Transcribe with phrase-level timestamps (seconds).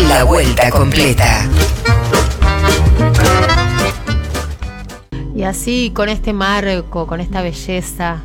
[0.00, 1.48] La vuelta completa.
[5.34, 8.22] Y así, con este marco, con esta belleza,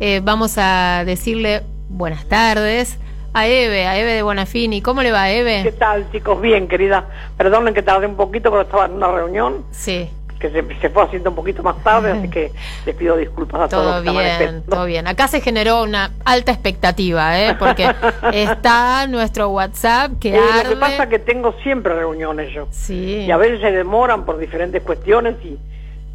[0.00, 2.98] eh, vamos a decirle buenas tardes
[3.34, 4.80] a Eve, a Eve de Bonafini.
[4.80, 5.62] ¿Cómo le va, Eve?
[5.64, 6.40] ¿Qué tal, chicos?
[6.40, 7.08] Bien, querida.
[7.36, 10.08] Perdonen que tardé un poquito, pero estaba en una reunión Sí,
[10.38, 12.52] que se, se fue haciendo un poquito más tarde, así que
[12.86, 13.82] les pido disculpas a todos.
[13.84, 15.06] todo los que estaban bien, todo bien.
[15.08, 17.56] Acá se generó una alta expectativa, ¿eh?
[17.58, 17.92] Porque
[18.32, 20.68] está nuestro WhatsApp que Eh, lo arde.
[20.70, 22.68] que pasa es que tengo siempre reuniones yo.
[22.70, 23.24] Sí.
[23.26, 25.58] Y a veces se demoran por diferentes cuestiones y,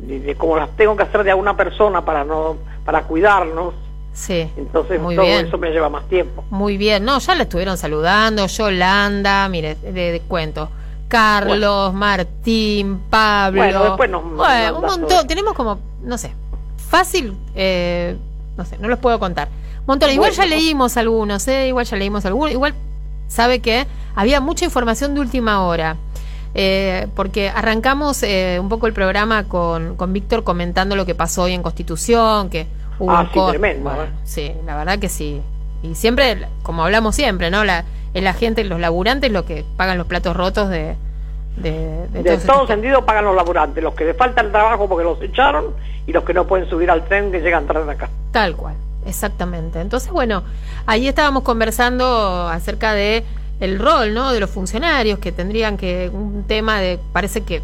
[0.08, 3.74] y de como las tengo que hacer de a una persona para no para cuidarnos,
[4.14, 4.48] Sí.
[4.58, 5.48] entonces Muy todo bien.
[5.48, 6.44] eso me lleva más tiempo.
[6.52, 10.70] Muy bien, no, ya le estuvieron saludando, Yolanda, mire, de, de cuento.
[11.18, 13.62] Carlos, Martín, Pablo.
[13.62, 14.98] Bueno, después nos Bueno, un todo.
[14.98, 16.34] montón, tenemos como, no sé,
[16.90, 18.18] fácil, eh,
[18.58, 19.48] no sé, no los puedo contar.
[19.86, 22.74] Montones, igual ya leímos algunos, eh, igual ya leímos algunos, igual
[23.28, 25.98] sabe que había mucha información de última hora.
[26.56, 31.44] eh, porque arrancamos eh, un poco el programa con, con Víctor comentando lo que pasó
[31.44, 32.68] hoy en Constitución, que
[33.00, 34.12] hubo Ah, un sí, tremendo, bueno.
[34.24, 35.42] Sí, la verdad que sí.
[35.82, 37.64] Y siempre, como hablamos siempre, ¿no?
[37.66, 40.96] La, es la gente, los laburantes, los que pagan los platos rotos de...
[41.58, 45.04] De, de De todo sentido pagan los laburantes, los que les falta el trabajo porque
[45.04, 45.66] los echaron
[46.08, 48.10] y los que no pueden subir al tren que llegan tarde acá.
[48.32, 49.80] Tal cual, exactamente.
[49.80, 50.44] Entonces, bueno,
[50.86, 53.24] ahí estábamos conversando acerca de
[53.60, 54.32] el rol, ¿no?
[54.34, 57.62] De los funcionarios que tendrían que un tema de parece que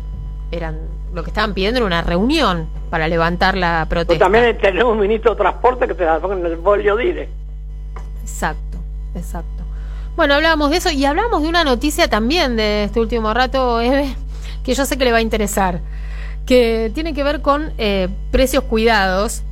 [0.51, 0.77] eran
[1.13, 4.25] lo que estaban pidiendo era una reunión para levantar la Pero protesta.
[4.25, 7.27] también tenemos un ministro de transporte que te la pongan en el bolio dire.
[8.21, 8.77] Exacto,
[9.15, 9.58] exacto.
[10.19, 14.13] Bueno, hablábamos de eso y hablábamos de una noticia también de este último rato, Eve,
[14.65, 15.79] que yo sé que le va a interesar,
[16.45, 19.43] que tiene que ver con eh, precios cuidados,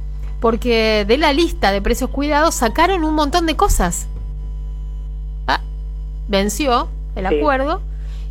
[0.41, 4.07] porque de la lista de precios cuidados sacaron un montón de cosas.
[5.47, 5.61] Ah,
[6.27, 7.37] venció el Sí.
[7.37, 7.81] acuerdo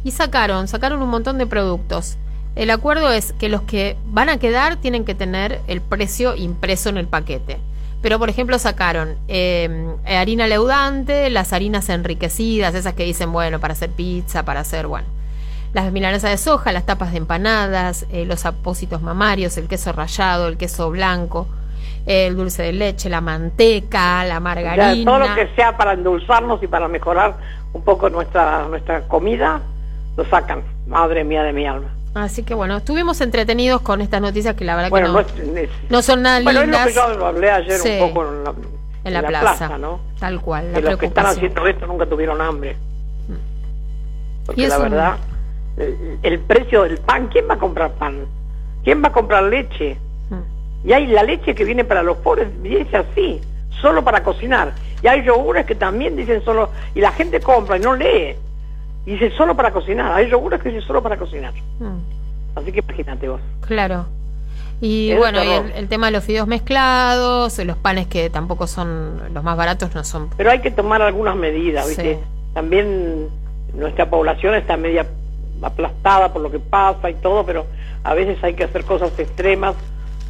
[0.05, 2.19] y sacaron, sacaron un montón de productos.
[2.55, 6.91] El acuerdo es que los que van a quedar tienen que tener el precio impreso
[6.91, 7.61] en el paquete.
[8.07, 9.69] Pero, por ejemplo, sacaron eh,
[10.07, 15.09] harina leudante, las harinas enriquecidas, esas que dicen, bueno, para hacer pizza, para hacer, bueno,
[15.73, 20.47] las milanesas de soja, las tapas de empanadas, eh, los apósitos mamarios, el queso rallado,
[20.47, 21.49] el queso blanco,
[22.07, 25.05] el dulce de leche, la manteca, la margarina.
[25.05, 27.35] todo lo que sea para endulzarnos y para mejorar
[27.73, 29.63] un poco nuestra nuestra comida,
[30.17, 30.63] lo sacan.
[30.87, 31.96] Madre mía de mi alma.
[32.17, 35.59] Así que bueno, estuvimos entretenidos con estas noticias que la verdad Bueno, que no, no,
[35.59, 36.87] es, es- no son nada bueno, es lo lindas.
[36.89, 37.91] que yo hablé ayer Sí.
[38.01, 38.55] un poco en la,
[39.05, 40.01] en la, plaza, ¿no?
[40.19, 42.77] Tal cual, la Que los que están haciendo esto nunca tuvieron hambre.
[44.47, 45.17] Porque Y la un- verdad,
[45.77, 48.25] el, el precio del pan, ¿quién va a comprar pan?
[48.83, 49.99] ¿Quién va a comprar leche?
[50.31, 50.89] Mm.
[50.89, 53.41] Y hay la leche que viene para los pobres, dice así,
[53.83, 54.73] solo para cocinar.
[55.03, 58.37] Y hay yogures que también dicen solo, y la gente compra y no lee.
[59.07, 60.13] Y dice solo para cocinar.
[60.13, 61.55] Hay yogures que dicen solo para cocinar.
[61.79, 62.59] Mm.
[62.59, 63.41] Así que imagínate vos.
[63.61, 64.07] Claro.
[64.81, 68.67] Y Es bueno, y el, el tema de los fideos mezclados, los panes que tampoco
[68.67, 70.29] son los más baratos, no son.
[70.37, 72.15] Pero hay que tomar algunas medidas, ¿viste?
[72.17, 72.21] Sí.
[72.53, 73.29] También
[73.75, 75.07] nuestra población está media
[75.63, 77.67] aplastada por lo que pasa y todo, pero
[78.05, 79.75] a veces hay que hacer cosas extremas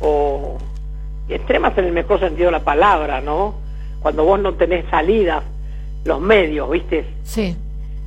[0.01, 0.59] o
[1.29, 3.55] extremas en el mejor sentido de la palabra, ¿no?
[4.01, 5.43] Cuando vos no tenés salidas,
[6.05, 7.05] los medios, ¿viste?
[7.25, 7.57] Sí,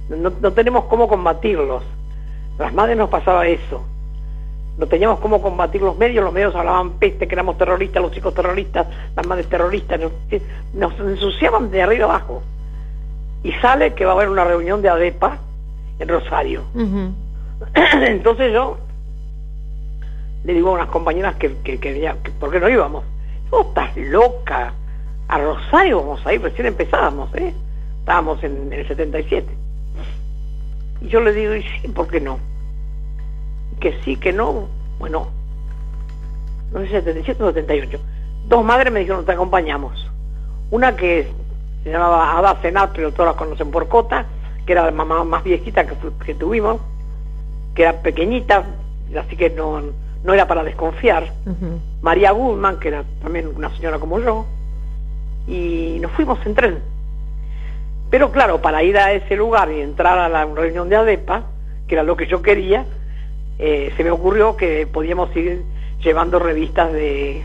[0.10, 1.84] No, no tenemos cómo combatirlos.
[2.58, 3.86] Las madres nos pasaba eso.
[4.78, 8.34] No teníamos cómo combatir los medios, los medios hablaban peste, que éramos terroristas, los chicos
[8.34, 10.12] terroristas, las madres terroristas, nos,
[10.74, 12.42] nos ensuciaban de arriba abajo.
[13.44, 15.38] Y sale que va a haber una reunión de ADEPA
[16.00, 16.64] en Rosario.
[17.76, 18.78] Entonces yo
[20.46, 23.04] le digo a unas compañeras que, que, que, ya- que ¿por qué no íbamos?
[23.50, 24.74] Vos estás loca.
[25.28, 27.54] A Rosario vamos a ir, recién empezábamos, ¿eh?
[28.00, 29.46] Estábamos en, el 77.
[31.02, 32.40] Y yo le digo, y sí, ¿por qué no?
[33.80, 34.68] Que sí, que no.
[35.00, 35.30] Bueno,
[36.74, 38.00] no sé, 77 o 78.
[38.48, 40.10] Dos madres me dijeron, te acompañamos.
[40.72, 41.28] Una que
[41.84, 44.26] se llamaba Ada Cenar, pero todas la conocen por Cota,
[44.66, 45.96] que era la mamá más viejita que,
[46.26, 46.80] que tuvimos,
[47.74, 48.66] que era pequeñita,
[49.18, 49.82] así que no,
[50.24, 51.32] no era para desconfiar.
[52.02, 54.46] María Goodman, que era también una señora como yo,
[55.48, 56.80] y nos fuimos en tren.
[58.10, 61.44] Pero claro, para ir a ese lugar y entrar a la reunión de ADEPA,
[61.88, 62.86] que era lo que yo quería,
[63.60, 65.64] eh, se me ocurrió que podíamos ir
[66.02, 67.44] llevando revistas de,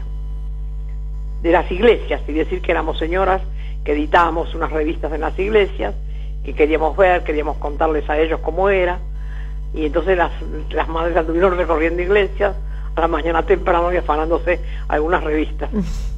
[1.42, 3.42] de las iglesias y decir que éramos señoras
[3.84, 5.94] que editábamos unas revistas en las iglesias,
[6.42, 8.98] que queríamos ver, queríamos contarles a ellos cómo era.
[9.74, 10.32] Y entonces las,
[10.70, 12.56] las madres anduvieron recorriendo iglesias
[12.96, 15.68] a la mañana temprano y afanándose algunas revistas.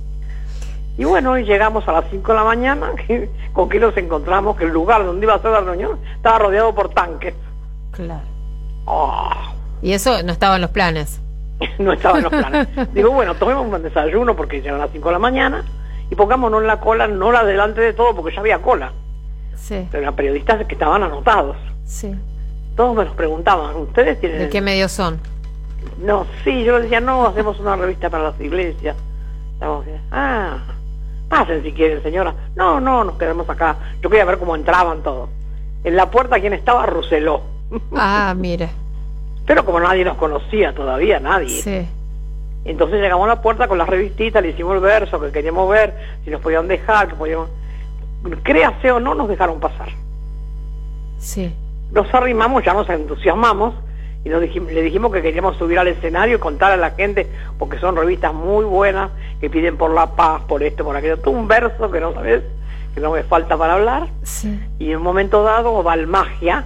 [0.98, 2.90] Y bueno, llegamos a las 5 de la mañana,
[3.52, 4.56] ¿con que nos encontramos?
[4.56, 7.34] Que el lugar donde iba a ser la reunión estaba rodeado por tanques.
[7.93, 8.22] Claro.
[8.87, 9.31] Oh,
[9.82, 11.20] Y eso no estaba en los planes.
[11.78, 12.69] no estaba en los planes.
[12.94, 15.64] Digo, bueno, tomemos un desayuno porque ya eran las 5 de la mañana
[16.10, 18.92] y pongámonos en la cola, no la delante de todo porque ya había cola.
[19.54, 21.56] Sí, Pero eran periodistas que estaban anotados.
[21.84, 22.14] sí.
[22.76, 24.38] Todos me los preguntaban, ¿ustedes tienen...?
[24.38, 25.19] ¿De qué medios son?
[25.99, 28.94] No, sí, yo les decía, no, hacemos una revista para las iglesias.
[29.54, 29.87] Estamos.
[30.12, 30.58] Ah,
[31.28, 32.34] pasen si quieren, señora.
[32.55, 33.76] No, no, nos quedamos acá.
[34.02, 35.28] Yo quería ver cómo entraban todos.
[35.84, 36.87] En la puerta, ¿quién estaba?
[36.87, 37.43] Roseló.
[37.96, 38.69] Ah, mire.
[39.46, 41.62] Pero como nadie nos conocía todavía, nadie.
[41.62, 41.87] Sí,
[42.64, 45.94] Entonces llegamos a la puerta con las revistitas, le hicimos el verso que queríamos ver,
[46.25, 47.49] si nos podían dejar, que podíamos...
[48.43, 49.88] Créase o no, nos dejaron pasar.
[51.19, 51.55] sí.
[51.93, 53.73] Nos arrimamos, ya nos entusiasmamos
[54.26, 57.28] y nos dijim- le dijimos que queríamos subir al escenario y contar a la gente,
[57.61, 61.19] porque son revistas muy buenas, que piden por la paz, por esto, por aquello.
[61.19, 62.43] Todo un verso que no sabes,
[62.93, 64.08] que no me falta para hablar.
[64.25, 64.58] Sí.
[64.81, 66.64] Y en un momento dado, Valmagia,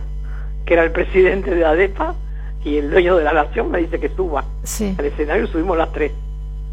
[0.65, 2.15] que era el presidente de ADEPA
[2.65, 5.77] y el dueño de la nación, me dice que suba Sí, al escenario y subimos
[5.77, 6.13] las tres.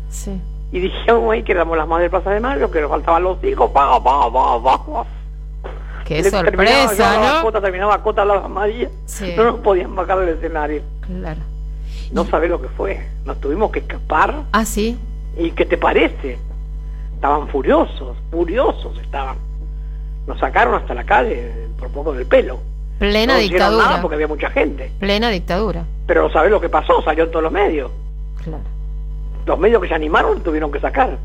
[0.10, 0.42] sí.
[0.72, 3.42] Y dijimos ahí que éramos las madres de Plaza de Mayo, que nos faltaban los
[3.44, 5.06] hijos, pa, pa, pa.
[6.08, 7.44] Qué Le- sorpresa, ¿no?
[7.44, 9.34] Cota, terminaba Cota la María, Sí.
[9.36, 10.82] no nos podían bajar del escenario.
[11.02, 11.42] Claro.
[12.14, 13.06] No sabés lo que fue.
[13.26, 14.44] Nos tuvimos que escapar.
[14.54, 14.98] Ah, sí.
[15.38, 16.38] ¿Y qué te parece?
[17.14, 19.36] Estaban furiosos, furiosos estaban.
[20.26, 22.60] Nos sacaron hasta la calle por poco del pelo.
[23.00, 23.86] Plena no dictadura.
[23.86, 24.92] nada porque había mucha gente.
[25.00, 25.84] Plena dictadura.
[26.08, 27.02] Pero ¿sabés lo que pasó?
[27.04, 27.92] Salió en todos los medios.
[28.44, 28.64] Claro.
[29.46, 31.18] Los medios que se animaron tuvieron que sacar.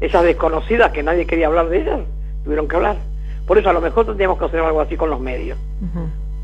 [0.00, 2.00] Esas desconocidas que nadie quería hablar de ellas,
[2.42, 2.96] tuvieron que hablar.
[3.46, 5.58] Por eso a lo mejor tendríamos que hacer algo así con los medios.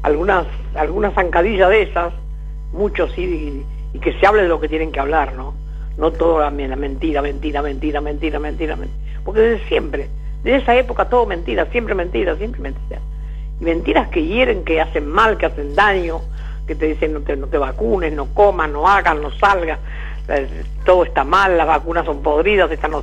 [0.03, 2.13] Algunas, algunas zancadillas de esas,
[2.73, 5.55] muchos sí, y, y que se hable de lo que tienen que hablar, ¿no?
[5.97, 9.01] No todo la, la mentira, mentira, mentira, mentira, mentira, mentira.
[9.25, 10.09] Porque desde siempre,
[10.43, 13.01] desde esa época todo mentira, siempre mentira, siempre mentira.
[13.61, 16.21] Y mentiras que hieren, que hacen mal, que hacen daño,
[16.67, 19.79] que te dicen no te, no te vacunes, no comas, no hagas, no salgas,
[20.29, 23.03] eh, todo está mal, las vacunas son podridas, esta no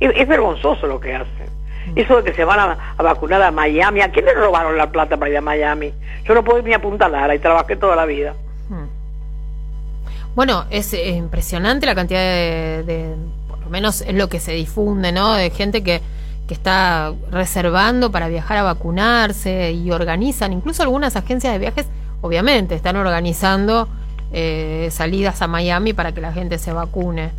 [0.00, 1.63] es vergonzoso lo que hacen.
[1.96, 4.90] Eso de que se van a, a vacunar a Miami, ¿a quién le robaron la
[4.90, 5.92] plata para ir a Miami?
[6.24, 8.34] Yo no puedo ir ni a Punta Lara y trabajé toda la vida.
[8.68, 8.86] Hmm.
[10.34, 13.14] Bueno, es eh, impresionante la cantidad de, de-
[13.48, 15.34] por lo menos es lo que se difunde, ¿no?
[15.34, 16.00] De gente que,
[16.48, 21.86] que está reservando para viajar a vacunarse y organizan, incluso algunas agencias de viajes,
[22.20, 23.88] obviamente, están organizando
[24.32, 27.30] eh, salidas a Miami para que la gente se vacune.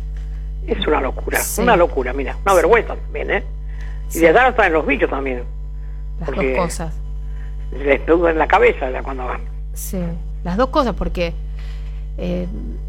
[0.66, 1.60] Es una locura, Sí.
[1.62, 3.44] una locura, mira, una vergüenza también, ¿eh?
[4.14, 5.44] Y de allá traen los bichos también,
[6.20, 6.94] Las dos cosas.
[7.72, 8.00] les
[8.30, 9.40] en la cabeza cuando van.
[9.74, 9.98] Sí,
[10.44, 11.34] las dos cosas, porque...
[12.18, 12.46] eh,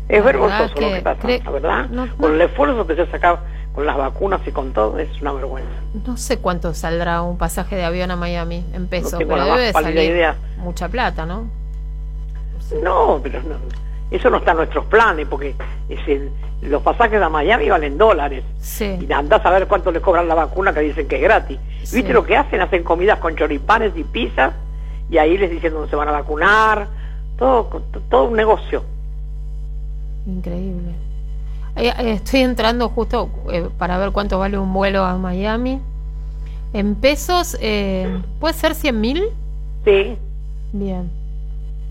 [0.08, 1.90] Es vergonzoso lo que pasa, la verdad.
[1.90, 3.40] No, no- Con el esfuerzo que se saca
[3.74, 5.69] con las vacunas y con todo, es una vergüenza.
[6.06, 9.72] No sé cuánto saldrá un pasaje de avión a Miami en pesos, tengo pero debe
[9.74, 10.36] salir idea.
[10.58, 11.48] mucha plata, ¿no?
[12.84, 13.56] No, pero no,
[14.12, 15.56] eso no está en nuestros planes, porque
[15.89, 16.31] es el-
[16.62, 18.44] los pasajes a Miami valen dólares.
[18.59, 21.59] Sí, Y andás a ver cuánto les cobran la vacuna que dicen que es gratis.
[21.83, 21.98] Sí.
[21.98, 22.62] ¿Viste lo que hacen?
[22.62, 24.54] Hacen comidas con choripanes y pizzas
[25.09, 26.88] y ahí les dicen dónde se van a vacunar.
[27.38, 28.83] Todo, todo un negocio.
[30.25, 30.92] increíble.
[31.75, 35.80] Eh, eh, Estoy entrando justo eh, para ver cuánto vale un vuelo a Miami.
[36.74, 39.24] En pesos, eh, ¿puede ser 100 mil?
[39.86, 40.18] Sí.
[40.74, 41.09] Bien.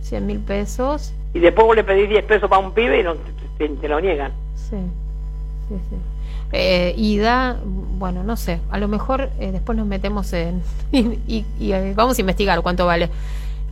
[0.02, 1.14] 100 mil pesos.
[1.36, 3.14] Y después vos le pedís 10 pesos para un pibe y no,
[3.58, 4.32] te, te lo niegan.
[4.54, 4.76] Sí,
[5.68, 5.96] sí, sí.
[6.52, 10.62] Eh, ida, bueno, no sé, a lo mejor eh, después nos metemos en...
[10.92, 13.10] y, y- y, eh, vamos a investigar cuánto vale.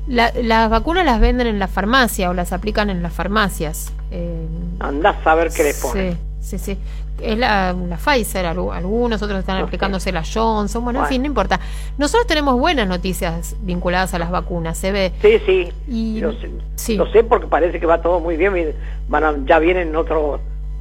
[0.06, 3.92] La- las vacunas las venden en la farmacia o las aplican en las farmacias.
[4.10, 4.46] Eh,
[4.80, 6.18] Andás a ver qué les ponen.
[6.40, 6.78] Sí, sí, sí.
[7.20, 11.08] Es la, la Pfizer, algu- algunos otros están aplicándose la Johnson, bueno, en Bueno.
[11.08, 11.60] fin, no importa.
[11.96, 15.12] Nosotros tenemos buenas noticias vinculadas a las vacunas, se ve.
[15.22, 15.72] Sí, sí.
[15.88, 16.96] Y, Lo sé, sí.
[16.96, 18.74] lo sé porque parece que va todo muy bien.
[19.08, 20.40] Van a- ya vienen otro,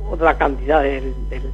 [0.10, 1.52] otra cantidad del- del-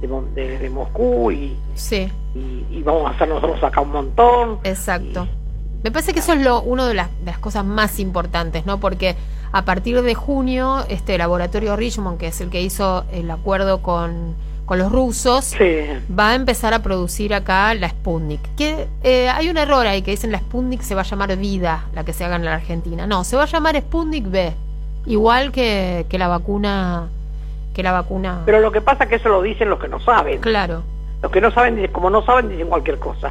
[0.00, 4.58] de, de- de Moscú y, Sí, y, y vamos a hacer nosotros acá un montón.
[4.64, 5.26] exacto.
[5.82, 8.78] Me parece que eso es lo uno de las, de las cosas más importantes, ¿no?
[8.78, 9.16] Porque
[9.52, 14.34] a partir de junio, este laboratorio Richmond, que es el que hizo el acuerdo con,
[14.66, 15.64] con los rusos, Sí.
[16.16, 18.40] va a empezar a producir acá la Sputnik.
[18.56, 21.86] Que eh, hay un error ahí que dicen la Sputnik se va a llamar Vida,
[21.94, 23.06] la que se haga en la Argentina.
[23.06, 24.52] No, se va a llamar Sputnik B,
[25.06, 27.08] igual que, que la vacuna
[27.74, 28.42] que la vacuna.
[28.44, 30.40] Pero lo que pasa es que eso lo dicen los que no saben.
[30.40, 30.82] claro.
[31.22, 33.30] Los que no saben, dicen- como no saben, dicen cualquier cosa.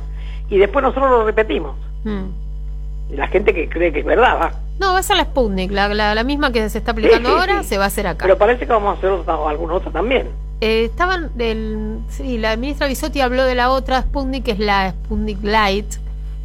[0.50, 1.76] Y después nosotros lo repetimos.
[2.04, 3.16] Mm.
[3.16, 4.52] La gente que cree que es verdad, va.
[4.80, 7.36] No, va a ser la Sputnik, la, la, la misma que se está aplicando Sí,
[7.36, 7.70] sí, ahora, sí.
[7.70, 8.24] se va a hacer acá.
[8.26, 10.28] Pero parece que vamos a hacer otra, alguna otra también.
[10.62, 14.92] Eh, estaban del sí, la ministra Bisotti habló de la otra Sputnik que es la
[14.92, 15.96] Sputnik Light,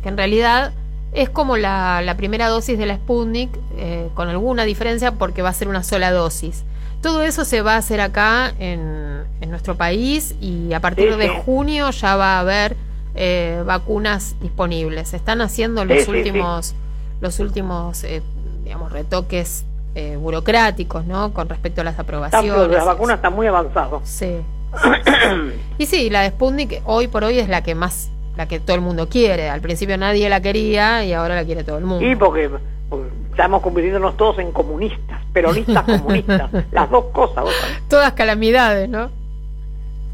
[0.02, 0.72] que en realidad
[1.12, 5.50] Es como la, la primera dosis de la Sputnik, eh, con alguna diferencia porque va
[5.50, 6.64] a ser una sola dosis.
[7.02, 11.18] Todo eso se va a hacer acá en, en nuestro país y a partir Sí,
[11.18, 11.34] de sí.
[11.44, 12.76] junio ya va a haber
[13.14, 15.08] eh, vacunas disponibles.
[15.08, 16.16] Se están haciendo los Sí, sí, sí.
[16.18, 16.74] últimos,
[17.20, 18.22] los últimos, eh,
[18.64, 21.32] digamos, retoques eh, burocráticos, ¿no?
[21.32, 22.68] Con respecto a las aprobaciones.
[22.68, 24.00] las vacunas están muy avanzadas.
[24.08, 24.38] Sí.
[25.78, 28.74] y sí, la de Sputnik hoy por hoy es la que más, la que todo
[28.74, 29.48] el mundo quiere.
[29.48, 32.04] Al principio nadie la quería y ahora la quiere todo el mundo.
[32.04, 32.50] Y porque,
[32.88, 37.44] porque estamos convirtiéndonos todos en comunistas, peronistas comunistas, las dos cosas.
[37.88, 39.10] Todas calamidades, ¿no?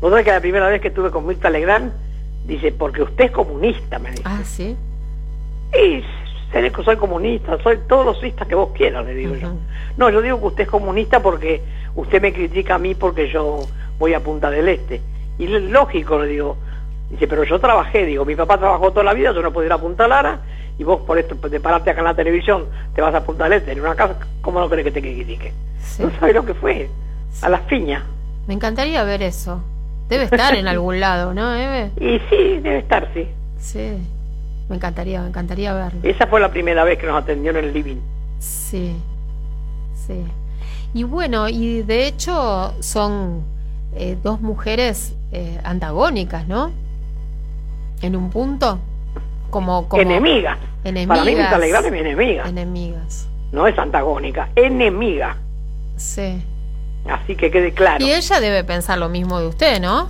[0.02, 1.92] Vos sabés que la primera vez que estuve con Mirta Legrand,
[2.44, 4.23] dice, porque usted es comunista, me dice.
[4.25, 4.76] Ah, sí.
[5.73, 6.02] Y
[6.52, 9.52] seré que soy comunista, soy todos los istas que vos quieras, le digo yo.
[9.97, 11.62] No, yo digo que usted es comunista porque
[11.94, 13.61] usted me critica a mí porque yo
[13.99, 15.00] voy a Punta del Este.
[15.38, 16.56] Y lógico, le digo.
[17.11, 19.73] Dice, pero yo trabajé, digo, mi papá trabajó toda la vida, yo no puedo ir
[19.73, 20.40] a Lara,
[20.78, 23.54] y vos por esto, de pararte acá en la televisión, te vas a Punta del
[23.54, 25.52] Este, en una casa, ¿cómo no crees que te critique?
[25.82, 26.04] Sí.
[26.04, 26.88] No sabes lo que fue,
[27.42, 28.04] a las piñas.
[28.47, 29.61] Me encantaría ver eso.
[30.10, 31.92] Debe estar en algún lado, ¿no, Eve?
[32.00, 33.28] Y sí, debe estar, sí.
[33.58, 33.98] Sí.
[34.68, 36.00] Me encantaría, me encantaría verlo.
[36.02, 37.96] Esa fue la primera vez que nos atendió en el living.
[38.38, 38.96] Sí,
[39.94, 40.24] sí.
[40.94, 43.42] Y bueno, y de hecho son
[43.94, 46.72] eh, dos mujeres eh, antagónicas, ¿no?
[48.02, 48.78] En un punto,
[49.50, 50.58] como, como Enemiga.
[50.82, 52.48] Para mí Mirta Legrand es mi enemiga.
[52.48, 55.36] Enemigas, No es antagónica, enemiga.
[55.96, 56.42] sí.
[57.09, 58.04] Así que quede claro.
[58.04, 60.09] Y ella debe pensar lo mismo de usted, ¿no?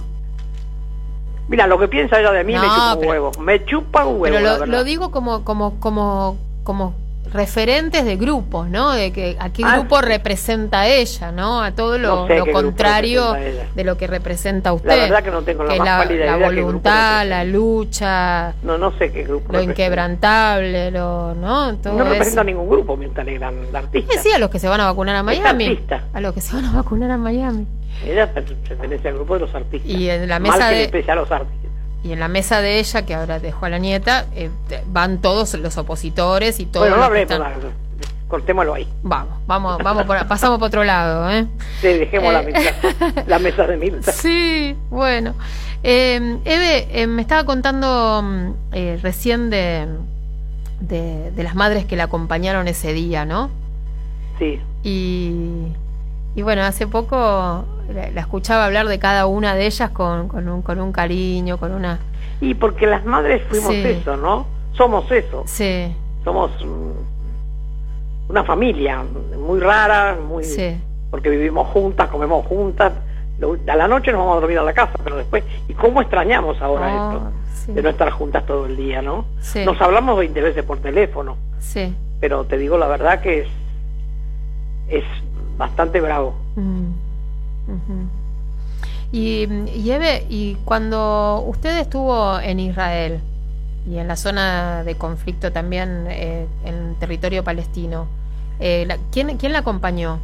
[1.49, 3.33] Mira, lo que piensa ella de mí No, me chupa un pero- huevo.
[3.41, 6.95] Me chupa un huevo, Pero lo, lo digo como, como, como, como
[7.33, 8.93] referentes de grupos, ¿no?
[8.93, 11.63] De que a qué Ah, grupo representa ella, ¿no?
[11.63, 13.33] A todo lo, No sé lo qué grupo contrario
[13.75, 14.89] de lo que representa usted.
[14.89, 17.27] La verdad que no tengo la que más la, pálida la idea qué grupo voluntad,
[17.29, 21.77] la lucha, No, no sé qué grupo lo inquebrantable, lo, ¿no?
[21.77, 22.13] Todo No eso.
[22.13, 24.15] representa ningún grupo, Legrand, la artista.
[24.15, 25.67] Eh, sí, a los que se van a vacunar a Miami.
[25.67, 26.05] artista.
[26.13, 27.67] A los que se van a vacunar a Miami.
[28.07, 29.91] Ella per- pertenece al grupo de los artistas.
[29.91, 31.60] Y en la Mal mesa que de- le pese a los artistas.
[32.03, 34.51] Y en la mesa de ella, que ahora dejó a la nieta, eh,
[34.87, 37.53] van todos los opositores y todos bueno, no hablemos, están-
[38.29, 38.89] cortémoslo ahí.
[39.03, 41.47] Vamos, vamos, vamos por, pasamos por otro lado, ¿eh?
[41.81, 42.53] Sí, dejemos la, Eh.
[42.53, 44.13] mesa, la mesa de Mirta.
[44.13, 45.35] Sí, bueno.
[45.83, 48.53] Eh, Eve, me estaba contando mm,
[49.03, 49.87] recién de,
[50.81, 53.51] de, de las madres que la acompañaron ese día, ¿no?
[54.39, 54.59] Sí.
[54.85, 55.73] Y,
[56.35, 57.17] y bueno, hace poco
[57.93, 61.59] la, la escuchaba hablar de cada una de ellas con, con, un, con un cariño,
[61.59, 61.99] con una...
[62.41, 63.83] Y porque las madres fuimos Sí.
[63.85, 64.47] eso, ¿no?
[64.73, 65.43] Somos eso.
[65.47, 65.95] Sí,
[66.25, 69.03] Somos mm, una familia
[69.39, 70.77] muy rara, muy sí,
[71.11, 72.93] porque vivimos juntas, comemos juntas.
[73.69, 76.61] A la noche nos vamos a dormir a la casa, pero después, ¿y cómo extrañamos
[76.63, 77.33] ahora Oh, esto?
[77.55, 77.73] sí.
[77.73, 79.25] De no estar juntas todo el día, ¿no?
[79.41, 79.65] Sí.
[79.65, 81.95] Nos hablamos 20 veces por teléfono, sí.
[82.21, 83.49] pero te digo la verdad que es,
[84.89, 85.05] es
[85.61, 86.35] bastante bravo.
[87.69, 88.09] Ujú.
[89.13, 89.45] Y,
[89.77, 93.21] y Eve, y cuando usted estuvo en Israel
[93.89, 98.07] y en la zona de conflicto también eh, en territorio palestino,
[98.59, 100.19] eh, la- ¿quién, ¿quién la acompañó?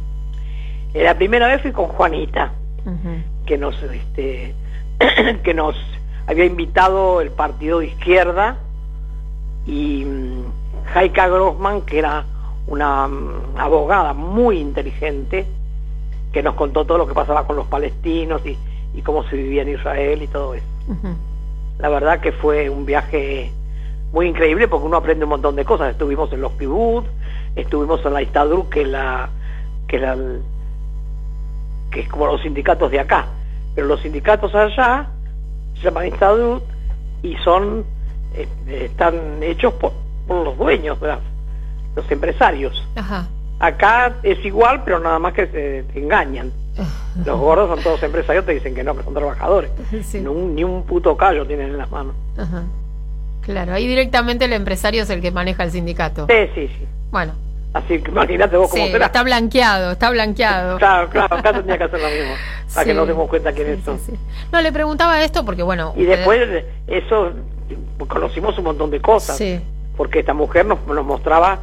[0.93, 2.51] Eh, La primera vez fui con Juanita,
[3.45, 4.55] que nos, este,
[5.43, 5.75] que nos
[6.25, 8.57] había invitado el partido de izquierda
[9.65, 10.43] y mm,
[10.93, 12.25] Jaika Grossman, que era
[12.67, 15.45] una mm, abogada muy inteligente,
[16.31, 18.57] que nos contó todo lo que pasaba con los palestinos y,
[18.93, 20.65] y cómo se vivía en Israel y todo eso.
[21.79, 23.51] La verdad que fue un viaje
[24.11, 25.91] muy increíble porque uno aprende un montón de cosas.
[25.91, 27.07] Estuvimos en los kibbutz,
[27.55, 29.29] estuvimos en la Istadrut, que la
[29.87, 30.41] que, el-
[31.91, 33.27] que es como los sindicatos de acá.
[33.75, 35.07] Pero los sindicatos allá
[35.75, 36.63] se llaman Istadrut
[37.23, 37.85] y son
[38.35, 38.47] eh,
[38.85, 39.93] están hechos por,
[40.27, 41.19] por los dueños, ¿verdad?
[41.97, 42.81] Los empresarios.
[42.95, 43.27] Ajá.
[43.59, 46.51] Acá es igual, pero nada más que se te engañan.
[47.25, 49.71] Los gordos son todos empresarios, te dicen que no, que son trabajadores.
[50.03, 50.19] Sí.
[50.21, 52.13] Ni un, ni un puto callo tienen en las manos.
[52.37, 52.63] Ajá.
[53.41, 56.27] Claro, ahí directamente el empresario es el que maneja el sindicato.
[56.29, 56.87] Sí, sí, sí.
[57.11, 57.33] Bueno,
[57.73, 59.07] Así que imagínate vos cómo sí, será.
[59.07, 60.77] está blanqueado, está blanqueado.
[60.79, 62.33] Claro, claro, acá tendría que hacer lo mismo.
[62.73, 63.51] Para que nos demos cuenta
[63.85, 63.99] son.
[63.99, 64.19] sí, sí.
[64.51, 65.93] No, le preguntaba esto porque, bueno.
[65.95, 67.31] Y ustedes- después, eso,
[68.07, 69.37] conocimos un montón de cosas.
[69.37, 69.59] Sí,
[69.95, 71.59] Porque esta mujer nos, nos mostraba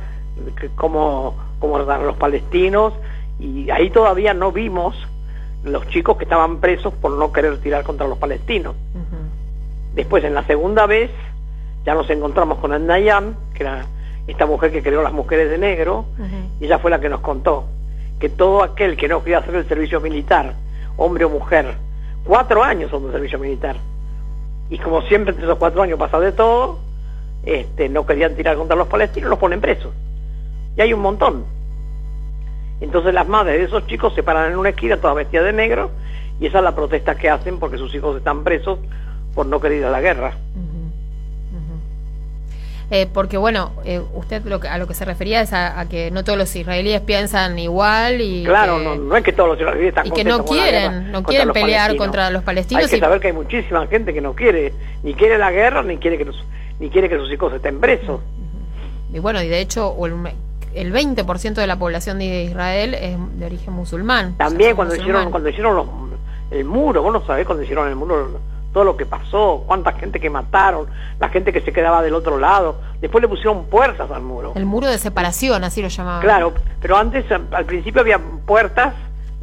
[0.59, 2.93] que cómo, cómo eran los palestinos.
[3.39, 4.97] Y ahí todavía no vimos
[5.65, 8.75] los chicos que estaban presos por no querer tirar contra los palestinos.
[9.95, 11.11] Después, en la segunda vez,
[11.85, 13.87] ya nos encontramos con Andayan, que era
[14.27, 16.07] esta mujer que creó las mujeres de negro,
[16.61, 17.67] y ella fue la que nos contó
[18.19, 20.55] que todo aquel que no quería hacer el servicio militar,
[20.97, 21.75] hombre o mujer,
[22.25, 23.77] cuatro años son de servicio militar,
[24.71, 26.79] y como siempre entre esos cuatro años pasa de todo,
[27.45, 29.93] este, no querían tirar contra los palestinos, los ponen presos.
[30.77, 31.45] Y hay un montón.
[32.81, 35.91] Entonces las madres de esos chicos se paran en una esquina todas vestidas de negro
[36.41, 38.79] y esa es la protesta que hacen porque sus hijos están presos
[39.35, 40.35] por no querer ir a la guerra.
[42.91, 46.11] Eh, porque bueno, eh, usted lo que, a lo que se refería es a, que
[46.11, 49.61] no todos los israelíes piensan igual y claro, que, no, no, es que todos los
[49.61, 52.85] israelíes están y que no quieren, no quieren pelear contra los palestinos.
[52.85, 55.97] Hay que saber que hay muchísima gente que no quiere, ni quiere la guerra, ni
[55.97, 56.27] quiere que
[56.79, 58.21] ni quiere que sus hijos estén presos.
[59.13, 59.95] Y bueno, y de hecho
[60.75, 64.37] el, el 20% de la población de Israel es de origen musulmán.
[64.37, 65.87] También cuando hicieron cuando hicieron los,
[66.51, 68.41] el muro, vos no sabés cuando hicieron el muro
[68.75, 70.87] todo lo que pasó, cuánta gente que mataron,
[71.21, 72.77] la gente que se quedaba del otro lado.
[73.01, 74.53] Después le pusieron puertas al muro.
[74.57, 76.21] El muro de separación, así lo llamaban.
[76.21, 76.53] Claro,
[76.83, 78.95] pero antes, al principio había puertas,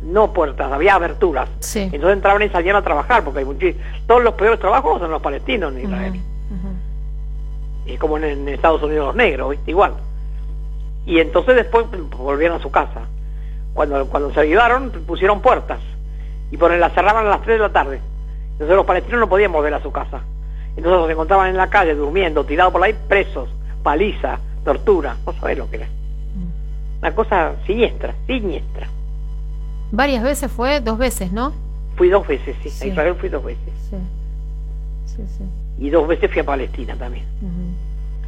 [0.03, 1.47] no puertas, había aberturas.
[1.59, 1.79] Sí.
[1.79, 5.73] Entonces entraban y salían a trabajar, porque hay todos los peores trabajos son los palestinos
[5.73, 6.19] en Israel.
[7.85, 9.93] Y como en, Estados Unidos los negros, igual.
[11.05, 11.85] Y entonces después
[12.17, 13.01] volvieron a su casa.
[13.73, 15.79] Cuando, cuando se ayudaron, pusieron puertas.
[16.51, 18.01] Y por las cerraban a las 3 de la tarde
[18.61, 20.21] entonces los palestinos no podían volver a su casa.
[20.77, 23.49] Entonces se encontraban en la calle durmiendo, tirados por ahí, presos,
[23.81, 25.17] paliza, tortura.
[25.25, 25.87] No sabés lo que era.
[25.87, 26.99] Mm.
[26.99, 28.87] Una cosa siniestra, siniestra.
[29.91, 31.53] Varias veces fue, dos veces, ¿no?
[31.95, 32.85] Fui dos veces, sí.
[32.85, 33.73] A Israel fui dos veces.
[33.89, 33.97] Sí.
[35.05, 35.43] Sí, sí.
[35.79, 37.25] Y dos veces fui a Palestina también.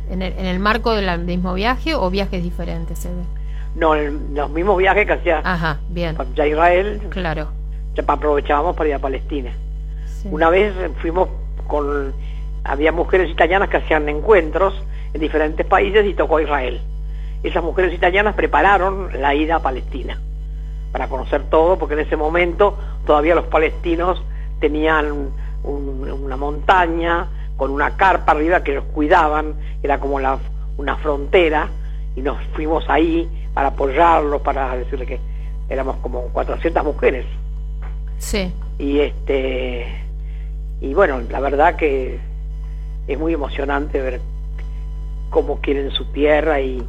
[0.10, 3.24] ¿En, el, ¿En el marco del mismo viaje o viajes diferentes se ve?
[3.76, 6.16] No, en los mismos viajes que hacía Ajá, bien.
[6.36, 7.02] ya Israel.
[7.10, 7.50] Claro.
[7.96, 9.52] Ya aprovechábamos para ir a Palestina.
[10.26, 11.30] Una vez fuimos
[11.68, 12.14] con,
[12.64, 14.74] había mujeres italianas que hacían encuentros
[15.14, 16.82] en diferentes países y tocó Israel.
[17.44, 20.20] Esas mujeres italianas prepararon la ida a Palestina
[20.92, 24.22] para conocer todo, porque en ese momento todavía los palestinos
[24.60, 25.30] tenían
[25.64, 27.28] una montaña
[27.64, 30.38] con una carpa arriba que los cuidaban, era como la,
[30.76, 31.70] una frontera,
[32.14, 35.18] y nos fuimos ahí para apoyarlos, para decirle que
[35.70, 37.26] éramos como 400 mujeres.
[38.18, 38.52] Sí.
[38.78, 39.88] Y este
[40.82, 42.20] y bueno, la verdad que
[43.08, 44.20] es muy emocionante ver
[45.30, 46.86] cómo quieren su tierra y,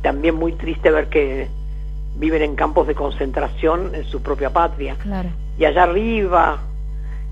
[0.00, 1.48] también muy triste ver que
[2.14, 4.94] viven en campos de concentración en su propia patria.
[5.02, 5.30] Claro.
[5.58, 6.60] Y allá arriba,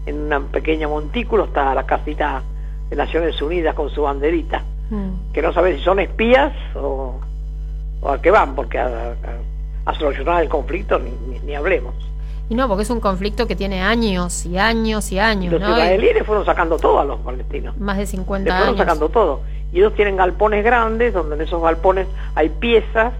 [0.06, 2.42] en una pequeña montículo, está la casita
[2.90, 5.32] de Naciones Unidas con su banderita, mm.
[5.32, 7.20] que no sabe si son espías o,
[8.06, 9.14] a qué van, porque a,
[9.98, 11.94] solucionar el conflicto ni hablemos.
[12.48, 15.52] Y no, porque es un conflicto que tiene años y años y años.
[15.52, 17.76] Los israelíes fueron sacando todo a los palestinos.
[17.76, 18.66] Más de 50 años.
[18.66, 19.40] fueron sacando todo.
[19.72, 23.12] Y ellos tienen galpones grandes, donde en esos galpones hay piezas,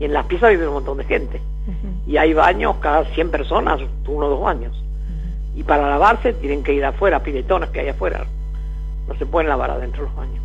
[0.00, 1.40] y en las piezas vive un montón de gente.
[2.06, 4.76] Y hay baños cada 100 personas, uno o dos baños.
[5.54, 8.26] Y para lavarse tienen que ir afuera, piletones que hay afuera.
[9.08, 10.42] No se pueden lavar adentro los baños.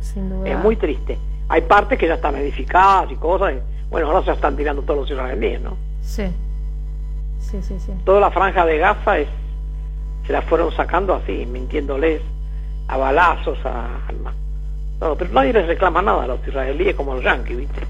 [0.00, 0.48] Sin duda.
[0.48, 1.18] Es muy triste.
[1.48, 3.54] Hay partes que ya están edificadas y cosas.
[3.90, 5.76] bueno, ahora se están tirando todos los israelíes, ¿no?
[6.02, 6.24] Sí.
[8.04, 9.28] Toda la franja de Gaza es,
[10.26, 12.22] se la fueron sacando así, mintiéndoles
[12.88, 14.00] a balazos, a,
[14.98, 17.80] pero nadie les reclama nada a los israelíes como los yanquis, ¿viste?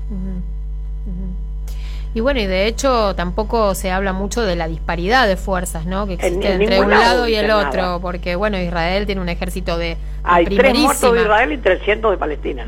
[2.15, 6.07] Y bueno, y de hecho tampoco se habla mucho de la disparidad de fuerzas, ¿no?
[6.07, 9.97] Que existe entre un lado, y el otro, porque bueno, Israel tiene un ejército de...
[10.23, 12.67] Hay tres muertos de Israel y 300 de Palestina.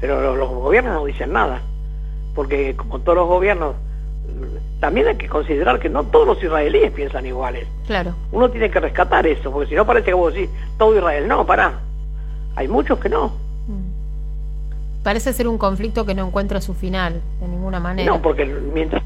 [0.00, 1.60] Pero los gobiernos no dicen nada,
[2.34, 3.74] porque como todos los gobiernos
[4.78, 7.66] también hay que considerar que no todos los israelíes piensan iguales.
[7.86, 8.14] Claro.
[8.32, 11.46] Uno tiene que rescatar eso, porque si no parece que vos decís, todo Israel, no,
[11.46, 11.80] pará.
[12.56, 13.32] Hay muchos que no.
[15.02, 18.10] Parece ser un conflicto que no encuentra su final, de ninguna manera.
[18.10, 19.02] No, porque mientras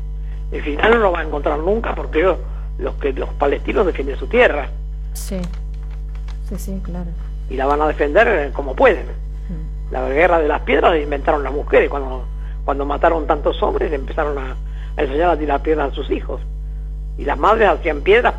[0.53, 2.37] el final no lo va a encontrar nunca, porque
[2.79, 4.69] los que los palestinos defienden su tierra.
[5.15, 5.41] Sí,
[6.49, 7.11] sí, sí, claro.
[7.49, 9.07] Y la van a defender eh, como pueden.
[9.07, 9.93] Mm.
[9.93, 12.27] La guerra de las piedras la inventaron las mujeres cuando
[12.67, 14.57] cuando mataron tantos hombres empezaron a
[14.97, 16.41] enseñar a tirar piedras a sus hijos.
[17.17, 18.35] Y las madres hacían piedras,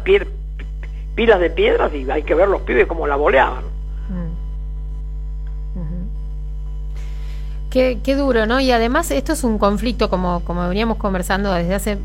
[1.16, 3.64] pilas de piedras y hay que ver los pibes como la boleaban.
[4.10, 4.38] Mm.
[7.70, 8.60] Qué, duro, ¿no?
[8.60, 11.98] Y además esto es un conflicto, como, como veníamos conversando desde hace,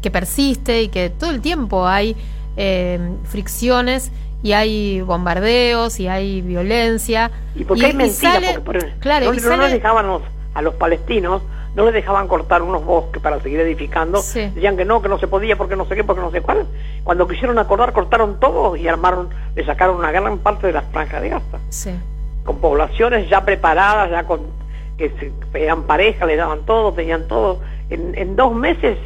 [0.00, 2.16] que, persiste y que todo el tiempo hay
[2.56, 7.30] eh, fricciones y hay bombardeos y hay violencia.
[7.54, 8.60] Y porque hay mentiras,
[9.00, 10.06] claro, no, y dejaban
[10.54, 11.42] a los palestinos
[11.74, 15.28] no les dejaban cortar unos bosques para seguir edificando, decían que no, que no se
[15.28, 16.66] podía, porque no sé qué, porque no sé cuál.
[17.04, 21.22] Cuando quisieron acordar, cortaron todo y armaron, le sacaron una gran parte de las franjas
[21.22, 21.58] de Gaza.
[22.44, 24.40] Con poblaciones ya preparadas, ya con
[25.00, 27.60] que se, eran pareja, le daban todo, tenían todo.
[27.88, 28.98] En, dos meses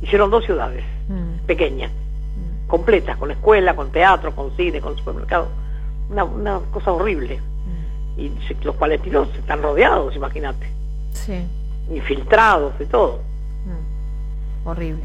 [0.00, 1.46] hicieron dos ciudades mm.
[1.46, 2.66] pequeñas, mm.
[2.68, 5.48] completas, con escuela, con teatro, con cine, con supermercado.
[6.10, 7.38] una, una cosa horrible.
[8.16, 10.66] Y se- los palestinos están rodeados, imagínate,
[11.12, 11.44] Sí.
[11.90, 13.20] infiltrados y todo.
[13.66, 15.02] Mm, Horrible.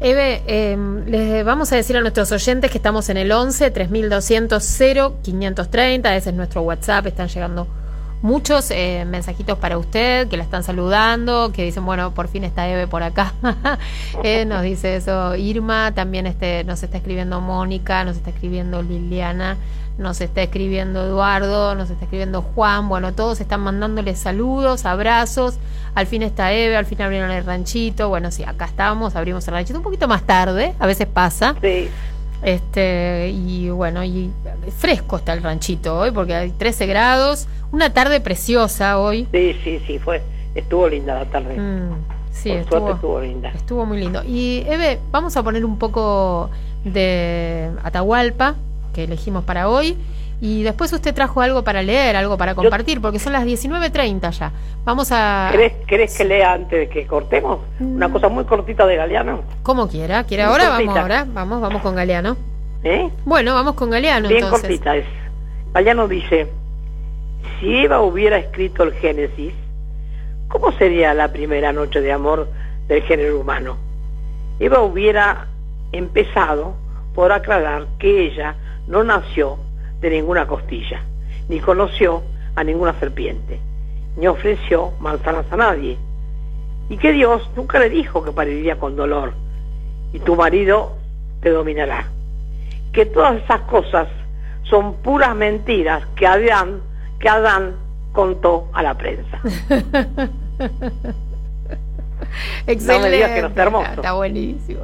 [0.00, 4.62] Eve, eh, les vamos a decir a nuestros oyentes que estamos en el 11 3200
[4.62, 7.66] 0530, ese es nuestro WhatsApp, están llegando
[8.24, 12.66] muchos eh, mensajitos para usted que la están saludando, que dicen, bueno, por fin está
[12.66, 13.34] Eve por acá.
[14.22, 19.56] Eh, nos dice eso Irma, también este, nos está escribiendo Mónica, nos está escribiendo Liliana,
[19.98, 25.58] nos está escribiendo Eduardo, nos está escribiendo Juan, bueno, todos están mandándole saludos, abrazos.
[25.94, 28.08] Al fin está Eve, al fin abrieron el ranchito.
[28.08, 31.56] Bueno, sí, acá estamos, abrimos el ranchito un poquito más tarde, a veces pasa.
[31.60, 31.90] Sí,
[32.44, 34.30] Este, y bueno, y
[34.76, 39.26] fresco está el ranchito hoy porque hay 13 grados, una tarde preciosa hoy.
[39.32, 40.20] sí, sí, sí, fue,
[40.54, 41.58] estuvo linda la tarde.
[41.58, 41.94] Mm,
[42.30, 43.48] sí, Por estuvo, estuvo linda.
[43.50, 44.22] estuvo muy lindo.
[44.24, 46.50] Y Eve, vamos a poner un poco
[46.84, 48.56] de Atahualpa
[48.92, 49.96] que elegimos para hoy.
[50.40, 54.52] Y después usted trajo algo para leer, algo para compartir, porque son las 19.30 ya.
[54.84, 55.48] Vamos a...
[55.52, 57.60] ¿Querés, querés que lea antes de que cortemos?
[57.80, 59.42] Una cosa muy cortita de Galeano.
[59.62, 60.66] Como quiera, ¿quiere Muy ahora?
[60.70, 60.86] cortita.
[60.92, 62.36] Vamos ahora, vamos, vamos con Galeano.
[62.82, 63.08] ¿Eh?
[63.24, 64.68] Bueno, vamos con Galeano Bien entonces.
[64.68, 65.06] cortita es.
[65.72, 66.48] Galeano dice,
[67.58, 69.54] si Eva hubiera escrito el Génesis,
[70.48, 72.48] ¿cómo sería la primera noche de amor
[72.88, 73.78] del género humano?
[74.60, 75.46] Eva hubiera
[75.92, 76.74] empezado
[77.14, 79.56] por aclarar que ella no nació
[80.04, 81.00] de ninguna costilla,
[81.48, 82.22] ni conoció
[82.54, 83.58] a ninguna serpiente,
[84.18, 85.96] ni ofreció manzanas a nadie,
[86.90, 89.32] y que Dios nunca le dijo que pariría con dolor,
[90.12, 90.92] y tu marido
[91.40, 92.06] te dominará.
[92.92, 94.08] Que todas esas cosas
[94.64, 96.82] son puras mentiras que Adán,
[97.18, 97.72] que Adán
[98.12, 99.40] contó a la prensa.
[102.66, 102.94] Excelente.
[102.94, 103.90] No me digas que no está hermoso.
[103.90, 104.80] Está buenísimo.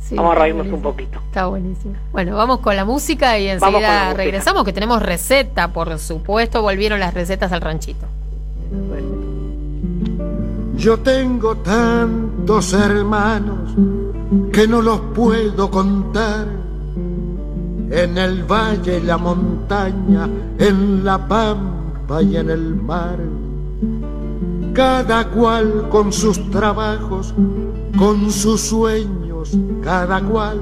[0.00, 1.20] Sí, Vamos a reírnos un poquito.
[1.26, 1.94] Está buenísimo.
[2.12, 4.14] Bueno, vamos con la música y enseguida música.
[4.14, 6.62] regresamos, que tenemos receta, por supuesto.
[6.62, 8.06] Volvieron las recetas al ranchito.
[10.76, 13.74] Yo tengo tantos hermanos
[14.52, 16.46] que no los puedo contar.
[17.90, 20.26] En el valle y la montaña,
[20.58, 23.18] en la pampa y en el mar.
[24.74, 27.34] Cada cual con sus trabajos,
[27.98, 30.58] con sus sueños, cada cual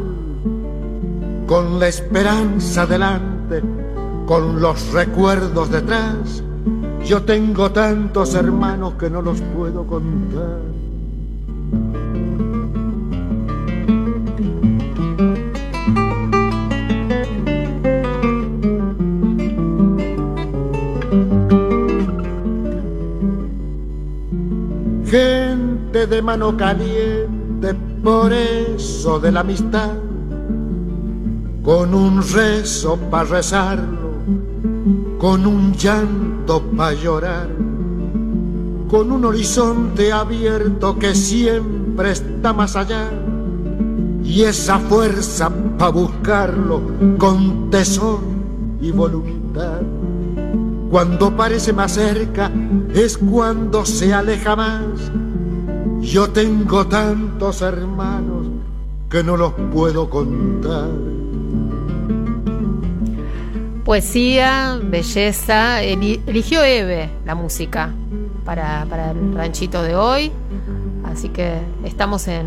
[1.46, 3.62] con la esperanza delante,
[4.26, 6.44] con los recuerdos detrás.
[7.04, 10.60] Yo tengo tantos hermanos que no los puedo contar.
[26.10, 29.92] De mano caliente, por eso de la amistad,
[31.62, 34.10] con un rezo para rezarlo,
[35.18, 37.48] con un llanto para llorar,
[38.90, 43.08] con un horizonte abierto que siempre está más allá,
[44.24, 46.80] y esa fuerza para buscarlo
[47.18, 49.80] con tesón y voluntad.
[50.90, 52.50] Cuando parece más cerca
[52.92, 54.82] es cuando se aleja más.
[56.10, 58.48] Yo tengo tantos hermanos
[59.08, 60.88] que no los puedo contar.
[63.84, 65.82] Poesía, belleza.
[65.82, 67.92] Eli- eligió Eve la música
[68.44, 70.32] para, para el ranchito de hoy.
[71.04, 72.46] Así que estamos en,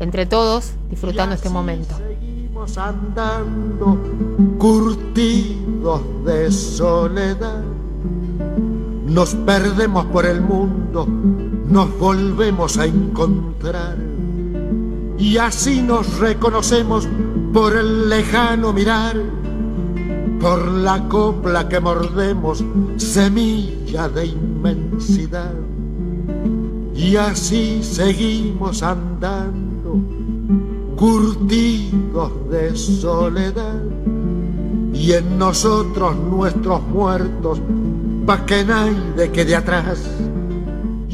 [0.00, 1.94] entre todos disfrutando este momento.
[1.98, 3.98] Seguimos andando
[4.58, 7.62] curtidos de soledad.
[9.06, 11.06] Nos perdemos por el mundo,
[11.74, 13.96] nos volvemos a encontrar.
[15.18, 17.08] Y así nos reconocemos
[17.52, 19.16] por el lejano mirar,
[20.40, 22.64] por la copla que mordemos,
[22.96, 25.52] semilla de inmensidad.
[26.94, 29.98] Y así seguimos andando
[30.94, 33.82] curtidos de soledad
[34.92, 37.60] y en nosotros nuestros muertos
[38.24, 39.98] pa' que nadie quede atrás.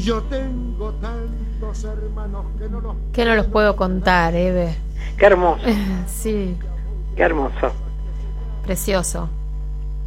[0.03, 4.75] Yo tengo tantos hermanos que no los Que no los puedo contar, Eve.
[5.17, 5.63] Qué hermoso,
[6.07, 6.57] Sí,
[7.15, 7.71] qué hermoso.
[8.63, 9.29] precioso.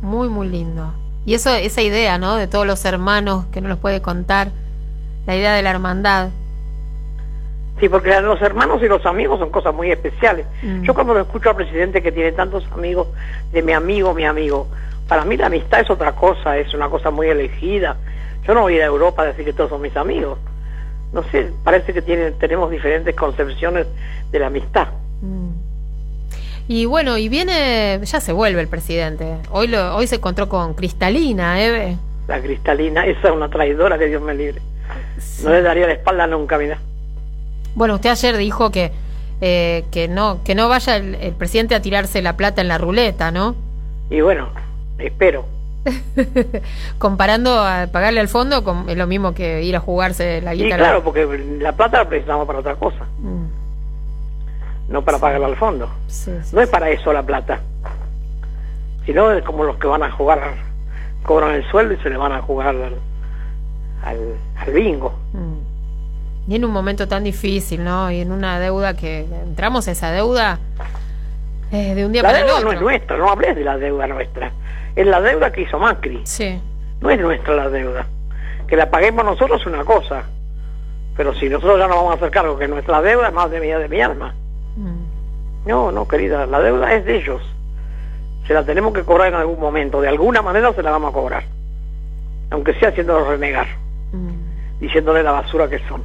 [0.02, 0.92] Muy, muy lindo.
[1.26, 2.36] Y eso, esa idea, ¿no?
[2.36, 4.50] De todos los hermanos que no los puede contar.
[5.26, 6.30] La idea de la hermandad.
[7.80, 10.46] Sí, porque los hermanos y los amigos son cosas muy especiales.
[10.62, 10.82] Mm.
[10.82, 13.08] Yo cuando lo escucho al presidente que tiene tantos amigos,
[13.52, 14.68] de mi amigo, mi amigo,
[15.08, 17.96] para mí la amistad es otra cosa, es una cosa muy elegida.
[18.46, 20.38] Yo no voy a ir a Europa a decir que todos son mis amigos.
[21.12, 23.86] No sé, parece que tienen, tenemos diferentes concepciones
[24.30, 24.88] de la amistad.
[25.22, 25.50] Mm.
[26.66, 29.36] Y bueno, y viene, ya se vuelve el presidente.
[29.50, 31.96] Hoy lo, hoy se encontró con Cristalina, Eve.
[32.26, 34.62] La cristalina, esa es una traidora que Dios me libre.
[35.42, 36.78] No le daría la espalda nunca, mira.
[37.74, 38.92] Bueno, usted ayer dijo que
[39.40, 42.78] eh, que no que no vaya el, el presidente a tirarse la plata en la
[42.78, 43.56] ruleta, ¿no?
[44.10, 44.48] Y bueno,
[44.98, 45.53] espero.
[46.98, 50.64] Comparando a pagarle al fondo con, es lo mismo que ir a jugarse la Y
[50.64, 50.76] guita.
[50.76, 51.26] claro, porque
[51.60, 53.46] la plata la precisamos para otra cosa, Mm,
[54.88, 55.88] no para pagarla al fondo.
[56.06, 57.60] sí, sí, No es para eso la plata,
[59.06, 60.54] sino es como los que van a jugar,
[61.22, 62.94] cobran el sueldo y se le van a jugar al,
[64.02, 64.18] al,
[64.56, 65.18] al bingo.
[65.32, 66.50] Mm.
[66.50, 68.10] Y en un momento tan difícil, ¿no?
[68.10, 70.58] Y en una deuda que entramos a esa deuda
[71.72, 72.66] eh, de un día La para el otro.
[72.66, 74.52] no es nuestra, no hables de la deuda nuestra.
[74.96, 76.60] Es la deuda que hizo Macri, Sí,
[77.00, 78.06] no es nuestra la deuda.
[78.66, 80.24] Que la paguemos nosotros es una cosa,
[81.16, 83.60] pero si nosotros ya no vamos a hacer cargo que nuestra deuda es más de
[83.60, 84.34] mi, de mi alma.
[84.76, 85.68] Mm.
[85.68, 87.42] No, no, querida, la deuda es de ellos.
[88.46, 91.14] Se la tenemos que cobrar en algún momento, de alguna manera se la vamos a
[91.14, 91.44] cobrar.
[92.50, 93.66] Aunque sea haciéndolo renegar,
[94.12, 94.80] Mm.
[94.80, 96.02] diciéndole la basura que son.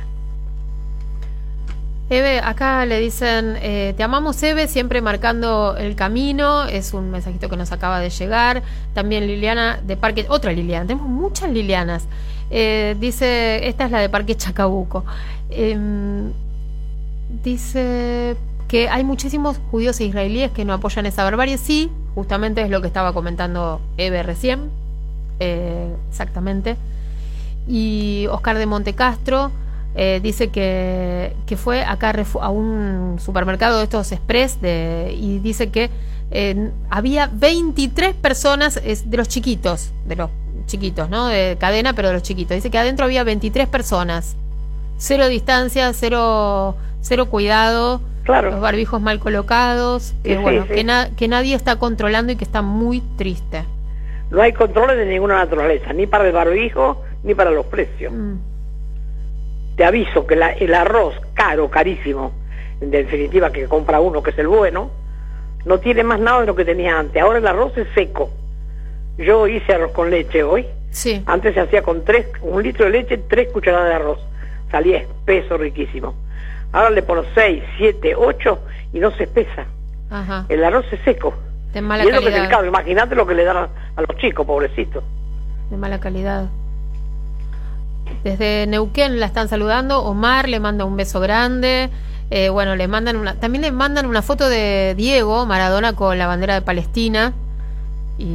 [2.09, 7.49] Eve, acá le dicen, eh, te amamos Eve, siempre marcando el camino, es un mensajito
[7.49, 8.63] que nos acaba de llegar.
[8.95, 12.07] También Liliana de Parque, otra Liliana, tenemos muchas Lilianas.
[12.49, 15.05] Eh, dice, esta es la de Parque Chacabuco.
[15.51, 16.31] Em,
[17.43, 18.35] dice
[18.67, 21.59] que hay muchísimos judíos e israelíes que no apoyan esa barbarie.
[21.59, 24.71] Sí, justamente es lo que estaba comentando Eve recién.
[25.39, 26.75] Eh, exactamente.
[27.67, 29.51] Y Oscar de Montecastro
[30.01, 35.71] eh, dice que, que fue acá a un supermercado de estos express de, y dice
[35.71, 35.89] que
[36.31, 40.29] eh, había 23 personas es, de los chiquitos, de los
[40.67, 41.27] chiquitos, ¿no?
[41.27, 42.55] De cadena, pero de los chiquitos.
[42.55, 44.38] Dice que adentro había 23 personas.
[44.97, 48.51] Cero distancia, cero, cero cuidado, Claro.
[48.51, 50.75] los barbijos mal colocados, que, Sí, bueno, sí.
[50.75, 53.65] Que, na- que nadie está controlando y que está muy triste.
[54.31, 58.13] No hay controles de ninguna naturaleza, ni para el barbijo, ni para los precios.
[58.13, 58.35] Mm,
[59.79, 62.33] Te aviso que la- el arroz caro, carísimo,
[62.81, 64.91] en definitiva que compra uno, que es el bueno,
[65.63, 67.21] no tiene más nada de lo que tenía antes.
[67.23, 68.29] Ahora el arroz es seco.
[69.17, 70.65] Yo hice arroz con leche hoy.
[70.91, 71.23] Sí.
[71.25, 74.19] Antes se hacía con tres, un litro de leche, tres cucharadas de arroz.
[74.69, 76.13] Salía espeso, riquísimo.
[76.73, 78.59] Ahora le pones seis, siete, ocho
[78.91, 79.65] y no se espesa.
[80.09, 80.45] Ajá.
[80.49, 81.33] El arroz es seco.
[81.71, 82.41] De mala y es lo que es calidad.
[82.49, 82.65] delicado.
[82.65, 85.05] Imagínate lo que le dan a, a los chicos, pobrecitos.
[85.69, 86.49] de mala calidad.
[88.23, 90.03] Desde Neuquén la están saludando.
[90.03, 91.89] Omar le manda un beso grande.
[92.31, 93.35] Eh, bueno, le mandan una.
[93.35, 97.33] También le mandan una foto de Diego Maradona con la bandera de Palestina.
[98.17, 98.27] Y.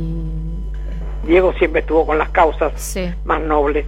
[1.26, 3.87] Diego siempre estuvo con las causas Sí, más nobles.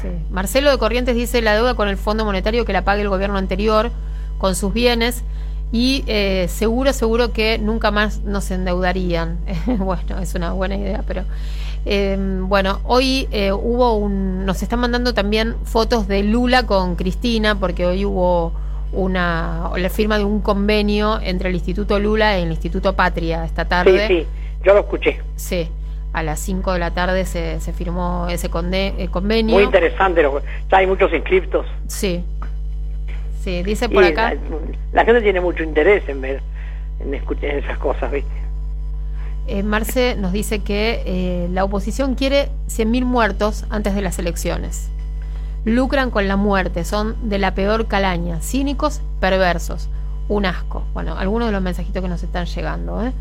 [0.00, 0.08] sí.
[0.30, 3.36] Marcelo de Corrientes dice la deuda con el Fondo Monetario que la pague el gobierno
[3.36, 3.90] anterior
[4.38, 5.22] con sus bienes.
[5.70, 9.38] Y eh, seguro, seguro que nunca más nos endeudarían.
[9.66, 11.24] bueno, es una buena idea, pero.
[11.90, 14.44] Eh, bueno, hoy eh, hubo un.
[14.44, 18.52] Nos están mandando también fotos de Lula con Cristina, porque hoy hubo
[18.92, 19.70] una.
[19.74, 23.68] la firma de un convenio entre el Instituto Lula y el Instituto Patria esta Sí,
[23.70, 24.06] tarde.
[24.06, 24.26] sí,
[24.64, 25.20] yo lo escuché.
[25.36, 25.70] Sí,
[26.12, 29.54] a las 5 de la tarde se, se firmó ese conde- eh, convenio.
[29.54, 30.22] Muy interesante.
[30.22, 31.64] lo- ya hay muchos inscriptos.
[31.86, 32.22] Sí.
[33.42, 34.34] Sí, dice Y por acá.
[34.34, 34.40] La,
[34.92, 36.42] la gente tiene mucho interés en ver,
[37.00, 38.30] en escuchar esas cosas, ¿viste?
[39.48, 44.90] Eh, Marce nos dice que eh, la oposición quiere 100.000 muertos antes de las elecciones.
[45.64, 49.88] Lucran con la muerte, son de la peor calaña, cínicos, perversos.
[50.28, 50.84] Un asco.
[50.92, 53.12] Bueno, algunos de los mensajitos que nos están llegando ¿eh?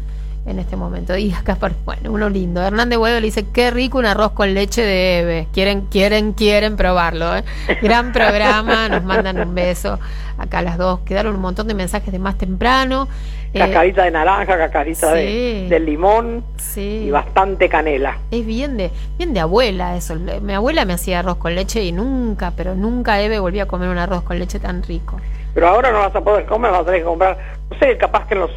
[0.48, 1.16] En este momento.
[1.18, 2.62] Y acá, bueno, uno lindo.
[2.62, 5.48] Hernández Boedo le dice, qué rico un arroz con leche de Eve.
[5.54, 7.36] Quieren, quieren, quieren probarlo.
[7.36, 7.44] ¿eh?
[7.82, 10.00] Gran programa, nos mandan un beso
[10.38, 11.00] acá las dos.
[11.02, 13.08] Quedaron un montón de mensajes de más temprano.
[13.54, 15.20] Eh, Cascarita de naranja, cascarita sí.
[15.20, 17.06] de, de limón sí.
[17.08, 18.18] y bastante canela.
[18.32, 20.16] Es bien de, bien de abuela eso.
[20.16, 23.90] Mi abuela me hacía arroz con leche y nunca, pero nunca Eve volví a comer
[23.90, 25.20] un arroz con leche tan rico.
[25.54, 27.38] Pero ahora no vas a poder comer, vas a tener que comprar.
[27.72, 28.52] No sé, capaz que en, los,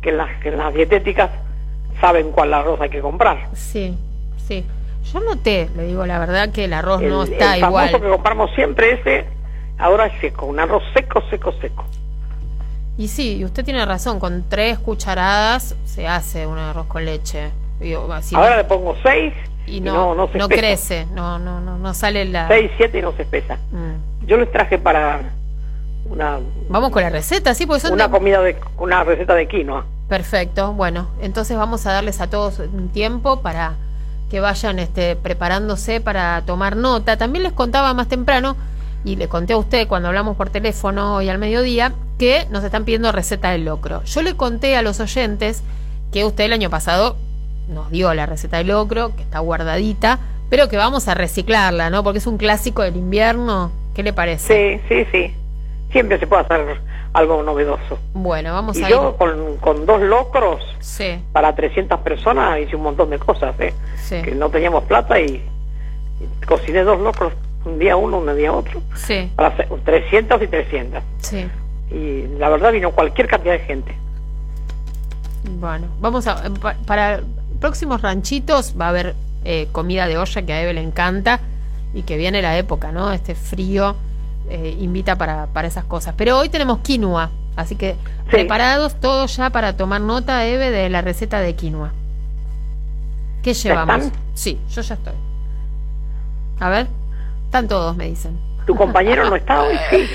[0.00, 1.30] que las, que las dietéticas
[2.00, 3.48] saben cuál arroz hay que comprar.
[3.54, 3.96] Sí,
[4.46, 4.64] sí.
[5.12, 8.00] Yo noté, le digo la verdad, que el arroz no está el famoso igual.
[8.02, 9.24] que compramos siempre ese,
[9.78, 11.84] ahora es seco, un arroz seco, seco, seco.
[12.98, 17.50] Y sí, y usted tiene razón, con tres cucharadas se hace un arroz con leche.
[17.80, 19.32] Digo, así ahora no- le pongo seis
[19.66, 20.60] y no, no, no, no se espesa.
[20.60, 22.46] crece, no, no, no, no sale la...
[22.48, 23.56] Seis, siete y no se espesa.
[23.72, 24.26] Mm.
[24.26, 25.20] Yo les traje para
[26.06, 29.46] una, Vamos con la receta, sí, porque son una de- comida de una receta de
[29.48, 29.84] quinoa.
[30.08, 33.74] Perfecto, bueno, entonces vamos a darles a todos un tiempo para
[34.28, 37.16] que vayan este, preparándose para tomar nota.
[37.16, 38.56] También les contaba más temprano,
[39.04, 42.84] y le conté a usted cuando hablamos por teléfono hoy al mediodía, que nos están
[42.84, 44.02] pidiendo receta del locro.
[44.04, 45.62] Yo le conté a los oyentes
[46.12, 47.16] que usted el año pasado
[47.68, 50.18] nos dio la receta del locro, que está guardadita,
[50.50, 52.02] pero que vamos a reciclarla, ¿no?
[52.04, 53.70] Porque es un clásico del invierno.
[53.94, 54.80] ¿Qué le parece?
[54.80, 55.34] Sí, sí, sí.
[55.92, 56.80] Siempre se puede hacer
[57.12, 57.98] algo novedoso.
[58.14, 59.16] Bueno, vamos Y a yo ir.
[59.16, 63.74] con, con dos locros Sí, para 300 personas hice un montón de cosas, ¿eh?
[63.96, 65.42] sí, Que no teníamos plata y,
[66.20, 67.32] y cociné dos locros,
[67.64, 71.02] un día uno, un día otro, sí, para hacer 300 y 300.
[71.18, 71.48] sí.
[71.92, 73.96] Y la verdad vino cualquier cantidad de gente.
[75.58, 76.42] Bueno, vamos a.
[76.60, 77.20] pa- Para
[77.60, 81.40] próximos ranchitos va a haber eh, comida de olla que a Eve le encanta
[81.92, 83.10] y que viene la época, ¿no?
[83.12, 83.96] Este frío
[84.50, 86.14] eh, invita para, para esas cosas.
[86.16, 87.96] Pero hoy tenemos quinoa, así que
[88.30, 91.92] preparados todos ya para tomar nota, Eve, de la receta de quinoa.
[93.42, 94.06] ¿Qué llevamos?
[94.06, 94.20] están?
[94.34, 95.14] Sí, yo ya estoy.
[96.58, 96.86] A ver,
[97.46, 98.38] están todos, me dicen.
[98.66, 99.76] ¿Tu compañero no está hoy?
[99.90, 99.96] Sí.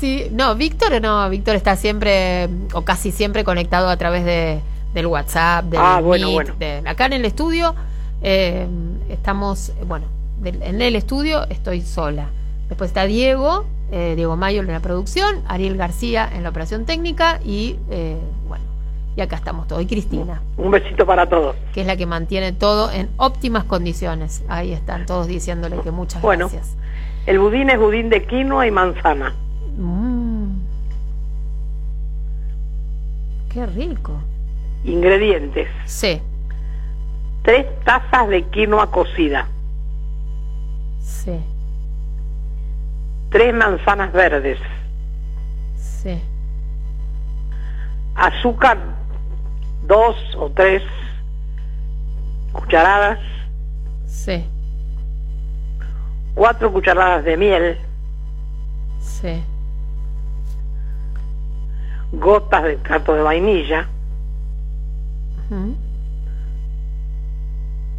[0.00, 4.62] Sí, no, Víctor no, Víctor está siempre o casi siempre conectado a través de,
[4.94, 6.54] del WhatsApp, del Ah, bueno, Meet, bueno.
[6.58, 7.74] de- acá en el estudio
[8.22, 8.66] eh,
[9.10, 10.06] estamos, bueno,
[10.40, 12.28] del- en el estudio estoy sola.
[12.70, 17.40] Después está Diego, eh, Diego Mayo en la producción, Ariel García en la operación técnica
[17.44, 18.16] y eh,
[18.48, 18.64] bueno,
[19.16, 19.82] y acá estamos todos.
[19.82, 21.56] Y Cristina, Un besito para todos.
[21.74, 24.42] que es la que mantiene todo en óptimas condiciones.
[24.48, 26.48] Ahí están todos diciéndole que muchas Bueno.
[26.48, 26.74] gracias.
[27.26, 29.34] El budín es budín de quinoa y manzana.
[29.76, 30.60] Mm.
[33.52, 34.12] Qué rico.
[34.84, 35.68] Ingredientes.
[35.86, 36.20] Sí,
[37.42, 39.48] Tres tazas de quinoa cocida.
[41.00, 41.32] sí,
[43.30, 44.58] Tres manzanas verdes.
[45.76, 46.20] sí.
[48.16, 48.76] Azúcar,
[49.86, 50.82] dos o tres
[52.52, 53.18] cucharadas.
[54.06, 54.44] Sí,
[56.34, 57.78] Cuatro cucharadas de miel.
[58.98, 59.42] sí,
[62.12, 63.88] Gotas de extracto de vainilla.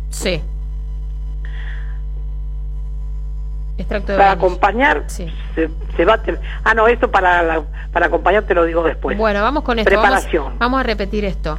[0.09, 0.41] Sí.
[3.77, 5.27] Extracto de Para acompañar, Sí.
[5.55, 6.37] se, se bate.
[6.63, 9.17] Ah, no, esto para, la- para acompañar te lo digo después.
[9.17, 9.89] Bueno, vamos con esto.
[9.89, 10.53] Preparación.
[10.59, 11.57] vamos a repetir esto.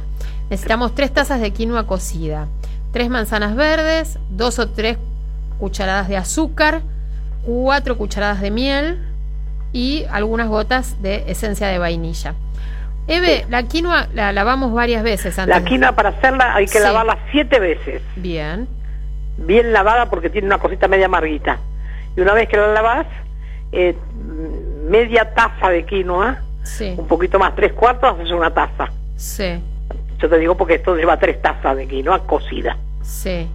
[0.49, 2.47] Necesitamos tres tazas de quinoa cocida,
[2.91, 4.97] tres manzanas verdes, dos o tres
[5.59, 6.81] cucharadas de azúcar,
[7.43, 8.99] cuatro cucharadas de miel
[9.73, 12.35] y algunas gotas de esencia de vainilla.
[13.07, 15.53] Eve, la quinoa la lavamos varias veces antes.
[15.57, 16.83] La quinoa para hacerla hay que Sí.
[16.83, 18.01] lavarla siete veces.
[18.15, 18.67] Bien.
[19.37, 21.57] Bien lavada porque tiene una cosita media amarguita.
[22.15, 23.07] Y una vez que la lavas,
[23.71, 23.95] eh,
[24.87, 28.89] media taza de quinoa, Sí, un poquito más, tres cuartos, haces una taza.
[29.17, 29.61] sí,
[30.19, 32.77] Yo te digo porque esto lleva tres tazas de quinoa cocida.
[33.01, 33.49] sí.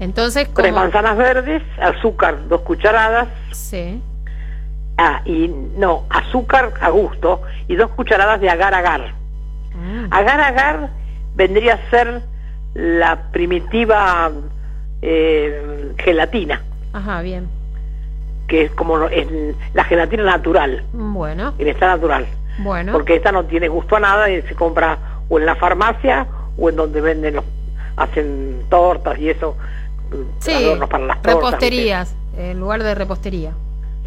[0.00, 0.80] Entonces, Tres ¿cómo?
[0.82, 4.02] manzanas verdes, azúcar, dos cucharadas, Sí,
[4.98, 5.46] ah, y
[5.78, 9.14] no, azúcar a gusto, y dos cucharadas de agar agar.
[9.72, 10.90] Mm, Agar agar
[11.36, 12.22] vendría a ser
[12.74, 14.32] la primitiva
[15.00, 16.60] eh, gelatina,
[16.92, 17.48] Ajá, bien.
[18.46, 19.26] Que es como es
[19.72, 22.26] la gelatina natural, Bueno, en esta natural,
[22.58, 22.92] bueno.
[22.92, 26.26] porque esta no tiene gusto a nada y se compra o en la farmacia
[26.58, 27.44] o en donde venden los,
[27.96, 29.56] hacen tortas y eso,
[30.40, 31.34] Sí, adornos para las tortas.
[31.34, 33.52] reposterías, en lugar de repostería.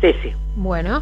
[0.02, 0.34] Sí, sí.
[0.56, 1.02] Bueno,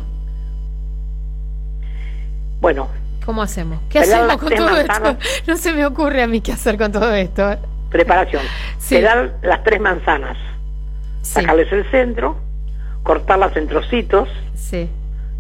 [2.62, 2.88] Bueno,
[3.26, 3.80] ¿cómo hacemos?
[3.90, 5.18] ¿Qué hacemos con todo manzanas.
[5.20, 5.42] esto?
[5.52, 7.56] No se me ocurre a mí qué hacer con todo esto.
[7.90, 8.42] preparación.
[8.78, 8.96] Sí.
[8.96, 10.38] Pelar las tres manzanas,
[11.22, 12.38] Sí, sacarles el centro,
[13.10, 14.90] cortarlas en trocitos, sí.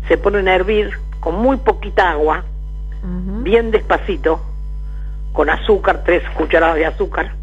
[0.08, 2.46] se ponen a hervir con muy poquita agua,
[3.44, 4.40] bien despacito,
[5.34, 7.34] con azúcar, tres cucharadas de azúcar,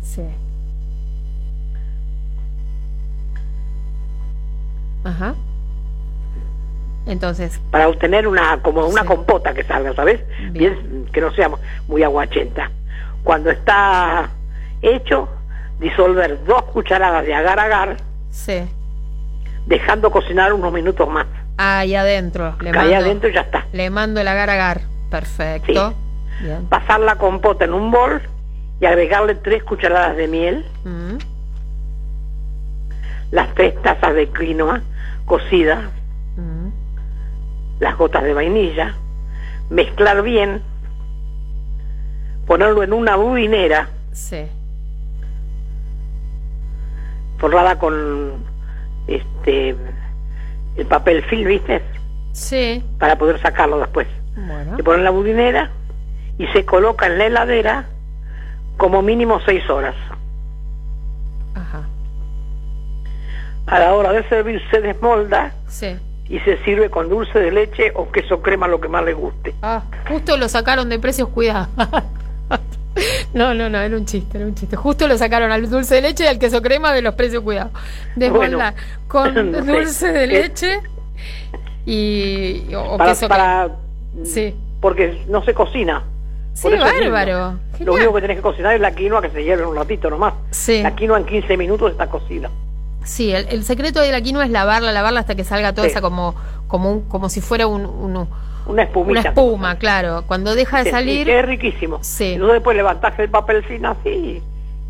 [0.00, 0.22] Sí.
[5.04, 5.34] Ajá.
[7.06, 9.06] Entonces, para obtener una como una Sí.
[9.08, 10.20] compota que salga, ¿sabes?
[10.52, 10.52] Bien.
[10.52, 11.50] Bien, que no sea
[11.88, 12.70] muy aguachenta.
[13.24, 14.30] Cuando está
[14.82, 15.28] hecho,
[15.80, 17.96] disolver dos cucharadas de agar agar,
[18.30, 18.62] sí.
[19.68, 21.26] Dejando cocinar unos minutos más.
[21.58, 22.54] Ahí adentro.
[22.60, 23.66] Le Cae mando, adentro y ya está.
[23.72, 24.80] le mando el agar agar.
[25.10, 25.94] Perfecto.
[26.40, 26.66] Bien.
[26.66, 28.20] Pasar la compota en un bol
[28.80, 31.18] y agregarle tres cucharadas de miel, Mm,
[33.30, 34.80] las tres tazas de quinoa
[35.26, 35.90] cocida,
[36.36, 36.68] mm,
[37.80, 38.94] las gotas de vainilla,
[39.68, 40.62] mezclar bien,
[42.46, 44.46] ponerlo en una budinera Sí.
[47.38, 48.44] forrada con
[49.08, 49.74] este
[50.76, 51.82] el papel film, ¿viste?
[52.32, 52.84] Sí.
[53.00, 54.06] Para poder sacarlo después.
[54.36, 54.76] Bueno.
[54.76, 55.70] Se pone en la budinera
[56.38, 57.86] y se coloca en la heladera
[58.76, 59.96] como mínimo seis horas.
[61.54, 61.82] Ajá.
[63.66, 65.96] A la hora de servir se desmolda Sí.
[66.28, 69.54] y se sirve con dulce de leche o queso crema, lo que más le guste.
[69.62, 71.66] Ah, justo lo sacaron de precios, cuidado.
[73.34, 74.74] No, no, no, era un chiste, era un chiste.
[74.76, 77.70] Justo lo sacaron al dulce de leche y al queso crema de los precios, cuidado.
[78.16, 78.74] Desmoldar
[79.06, 79.72] con no sé.
[79.72, 80.80] dulce de Es- leche
[81.86, 83.70] y o para, queso para-.
[84.24, 84.54] Sí.
[84.80, 86.02] Porque no se cocina.
[86.54, 87.58] Sí, Por bárbaro.
[87.80, 90.34] Lo único que tenés que cocinar es la quinoa que se hierve un ratito nomás.
[90.50, 90.82] Sí.
[90.82, 92.50] La quinoa en 15 minutos está cocida.
[93.04, 95.92] Sí, el, el secreto de la quinoa es lavarla, lavarla hasta que salga toda Sí.
[95.92, 96.34] esa como
[96.66, 98.28] como un, como si fuera un, un-
[98.68, 99.20] Una espumita.
[99.20, 100.22] una espuma, claro.
[100.26, 101.98] Cuando deja de Sí, salir, y es riquísimo.
[102.02, 102.34] Sí.
[102.34, 104.08] Entonces después levantás el papel así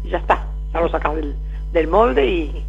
[0.05, 0.47] y ya está.
[0.73, 1.35] Ya lo sacas del,
[1.73, 2.65] del molde y,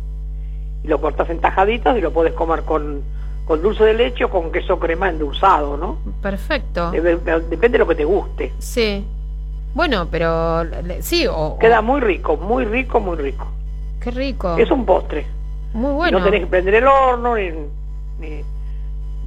[0.84, 3.02] y lo cortas en tajaditas y lo puedes comer con,
[3.46, 5.98] con dulce de leche o con queso crema endulzado, ¿no?
[6.22, 6.92] perfecto.
[6.92, 8.54] Dep- Depende de lo que te guste.
[8.60, 9.06] Sí.
[9.74, 10.64] Bueno, pero
[11.02, 13.48] sí, o, Queda muy rico, muy rico, muy rico.
[14.00, 14.56] qué rico.
[14.58, 15.26] Es un postre.
[15.74, 16.20] Muy Y bueno.
[16.20, 17.50] No tenés que prender el horno, ni,
[18.20, 18.42] ni,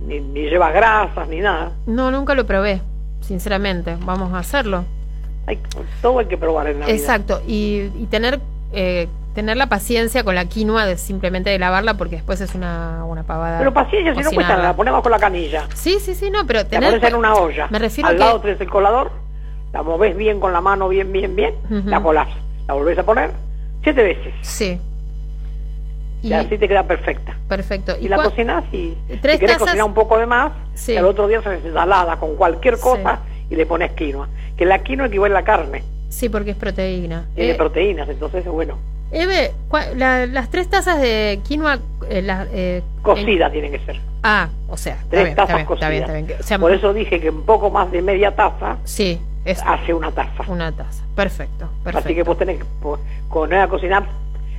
[0.06, 1.72] ni, ni lleva grasas, ni nada.
[1.86, 2.80] No, nunca lo probé,
[3.20, 3.96] sinceramente.
[4.04, 4.84] Vamos a hacerlo.
[5.46, 5.58] Hay,
[6.00, 6.94] todo hay que probar en la vida.
[6.94, 7.42] Exacto.
[7.46, 8.40] Y, y tener
[8.72, 13.04] eh, tener la paciencia con la quinoa de simplemente de lavarla porque después es una,
[13.06, 13.58] una pavada.
[13.58, 15.66] Pero paciencia, si no cuesta nada, la ponemos con la canilla.
[15.74, 16.90] Sí, sí, sí, no, pero La tener.
[16.90, 17.66] pones en una olla.
[17.70, 19.10] Me refiero Al que- lado tenés el colador,
[19.72, 21.54] la movés bien con la mano, bien, bien, bien,
[21.86, 22.28] la colás.
[22.68, 23.30] La volvés a poner
[23.82, 24.34] siete veces.
[24.42, 24.78] Sí.
[26.22, 27.36] Y, así te queda perfecta.
[27.48, 27.96] perfecto.
[28.00, 30.96] Y, la cocinás y Tres si tazas- cocinar un poco de más, Sí.
[30.96, 32.82] al otro día se hace salada con cualquier Sí.
[32.82, 33.20] cosa
[33.50, 34.28] y le pones quinoa.
[34.56, 37.26] Que la quinoa equivale a la carne, Sí, porque es proteína.
[37.34, 38.78] tiene Eh, proteínas, entonces bueno,
[39.10, 39.52] Eve,
[39.96, 41.78] la- las tres tazas de quinoa.
[42.08, 44.00] eh, la- eh, cocida tiene que ser.
[44.22, 45.74] ah, o sea, Tres bien, tazas cocidas.
[45.74, 46.40] está bien, está bien.
[46.40, 49.92] O sea, Por eso dije que un poco más de media taza Sí, es hace
[49.92, 50.44] una taza.
[50.48, 51.02] una taza.
[51.14, 51.98] Perfecto, perfecto.
[52.06, 52.98] Así que vos tenés que po-
[53.28, 54.04] poner a cocinar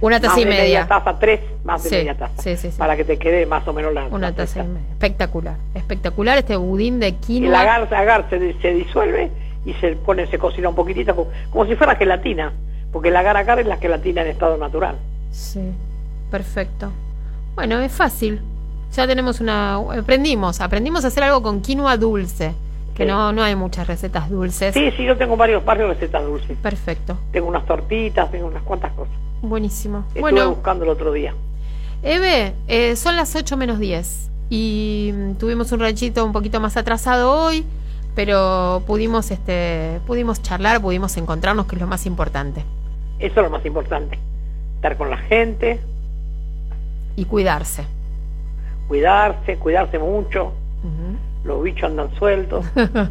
[0.06, 0.64] Una taza más y de media.
[0.64, 2.42] media taza, tres más de Sí, media taza.
[2.42, 2.70] sí, sí.
[2.78, 4.90] Para que te quede más o menos la Una la taza y media.
[4.92, 7.48] Espectacular, espectacular este budín de quinoa.
[7.50, 9.32] el agar, agar se, se disuelve
[9.66, 12.52] y se pone, se cocina un poquitito, como, como si fuera gelatina.
[12.92, 14.98] Porque el agar agar es la gelatina en estado natural.
[15.32, 15.62] Sí,
[16.30, 16.92] perfecto.
[17.56, 18.42] Bueno, es fácil.
[18.94, 19.76] Ya tenemos una...
[19.76, 22.54] Aprendimos, aprendimos a hacer algo con quinoa dulce.
[22.94, 23.10] Que Sí.
[23.10, 24.74] no, no hay muchas recetas dulces.
[24.76, 26.56] Sí, sí, yo tengo varios, varios recetas dulces.
[26.62, 29.16] Perfecto, Tengo unas tortitas, tengo unas cuantas cosas.
[29.44, 30.06] Buenísimo.
[30.08, 31.34] Estuve bueno, buscando el otro día.
[32.02, 36.76] Eve, eh, son las 8 menos 10 y mm, tuvimos un ranchito un poquito más
[36.76, 37.66] atrasado hoy,
[38.16, 42.64] pero pudimos, este, pudimos charlar, pudimos encontrarnos, que es lo más importante,
[43.20, 44.20] Eso es lo más importante.
[44.76, 45.80] Estar con la gente,
[47.16, 47.86] y cuidarse.
[48.88, 50.54] cuidarse, cuidarse mucho.
[51.44, 52.66] Los bichos andan sueltos.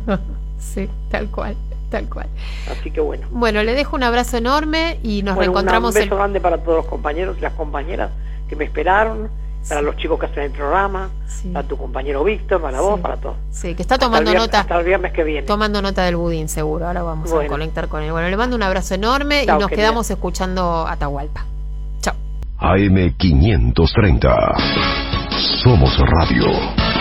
[0.59, 1.57] sí, tal cual,
[1.93, 2.27] tal cual.
[2.71, 3.29] Así que bueno.
[3.31, 6.19] Bueno, le dejo un abrazo enorme y nos Bueno, reencontramos un beso el...
[6.19, 8.11] grande para todos los compañeros y las compañeras
[8.49, 9.31] que me esperaron,
[9.69, 9.87] para Sí.
[9.87, 11.51] los chicos que hacen el programa, Sí.
[11.53, 12.85] para tu compañero Víctor, para Sí.
[12.85, 13.37] vos, para todos.
[13.51, 14.61] Sí, que está Hasta tomando viernes- nota.
[14.61, 15.47] Hasta el viernes que viene.
[15.47, 16.87] Tomando nota del budín, seguro.
[16.89, 18.11] Ahora vamos a conectar con él.
[18.11, 19.85] Bueno, le mando un abrazo enorme Chao, y nos querida.
[19.87, 21.45] quedamos escuchando Atahualpa.
[22.01, 22.15] Chao.
[22.59, 24.55] AM530.
[25.63, 26.92] Somos Radio.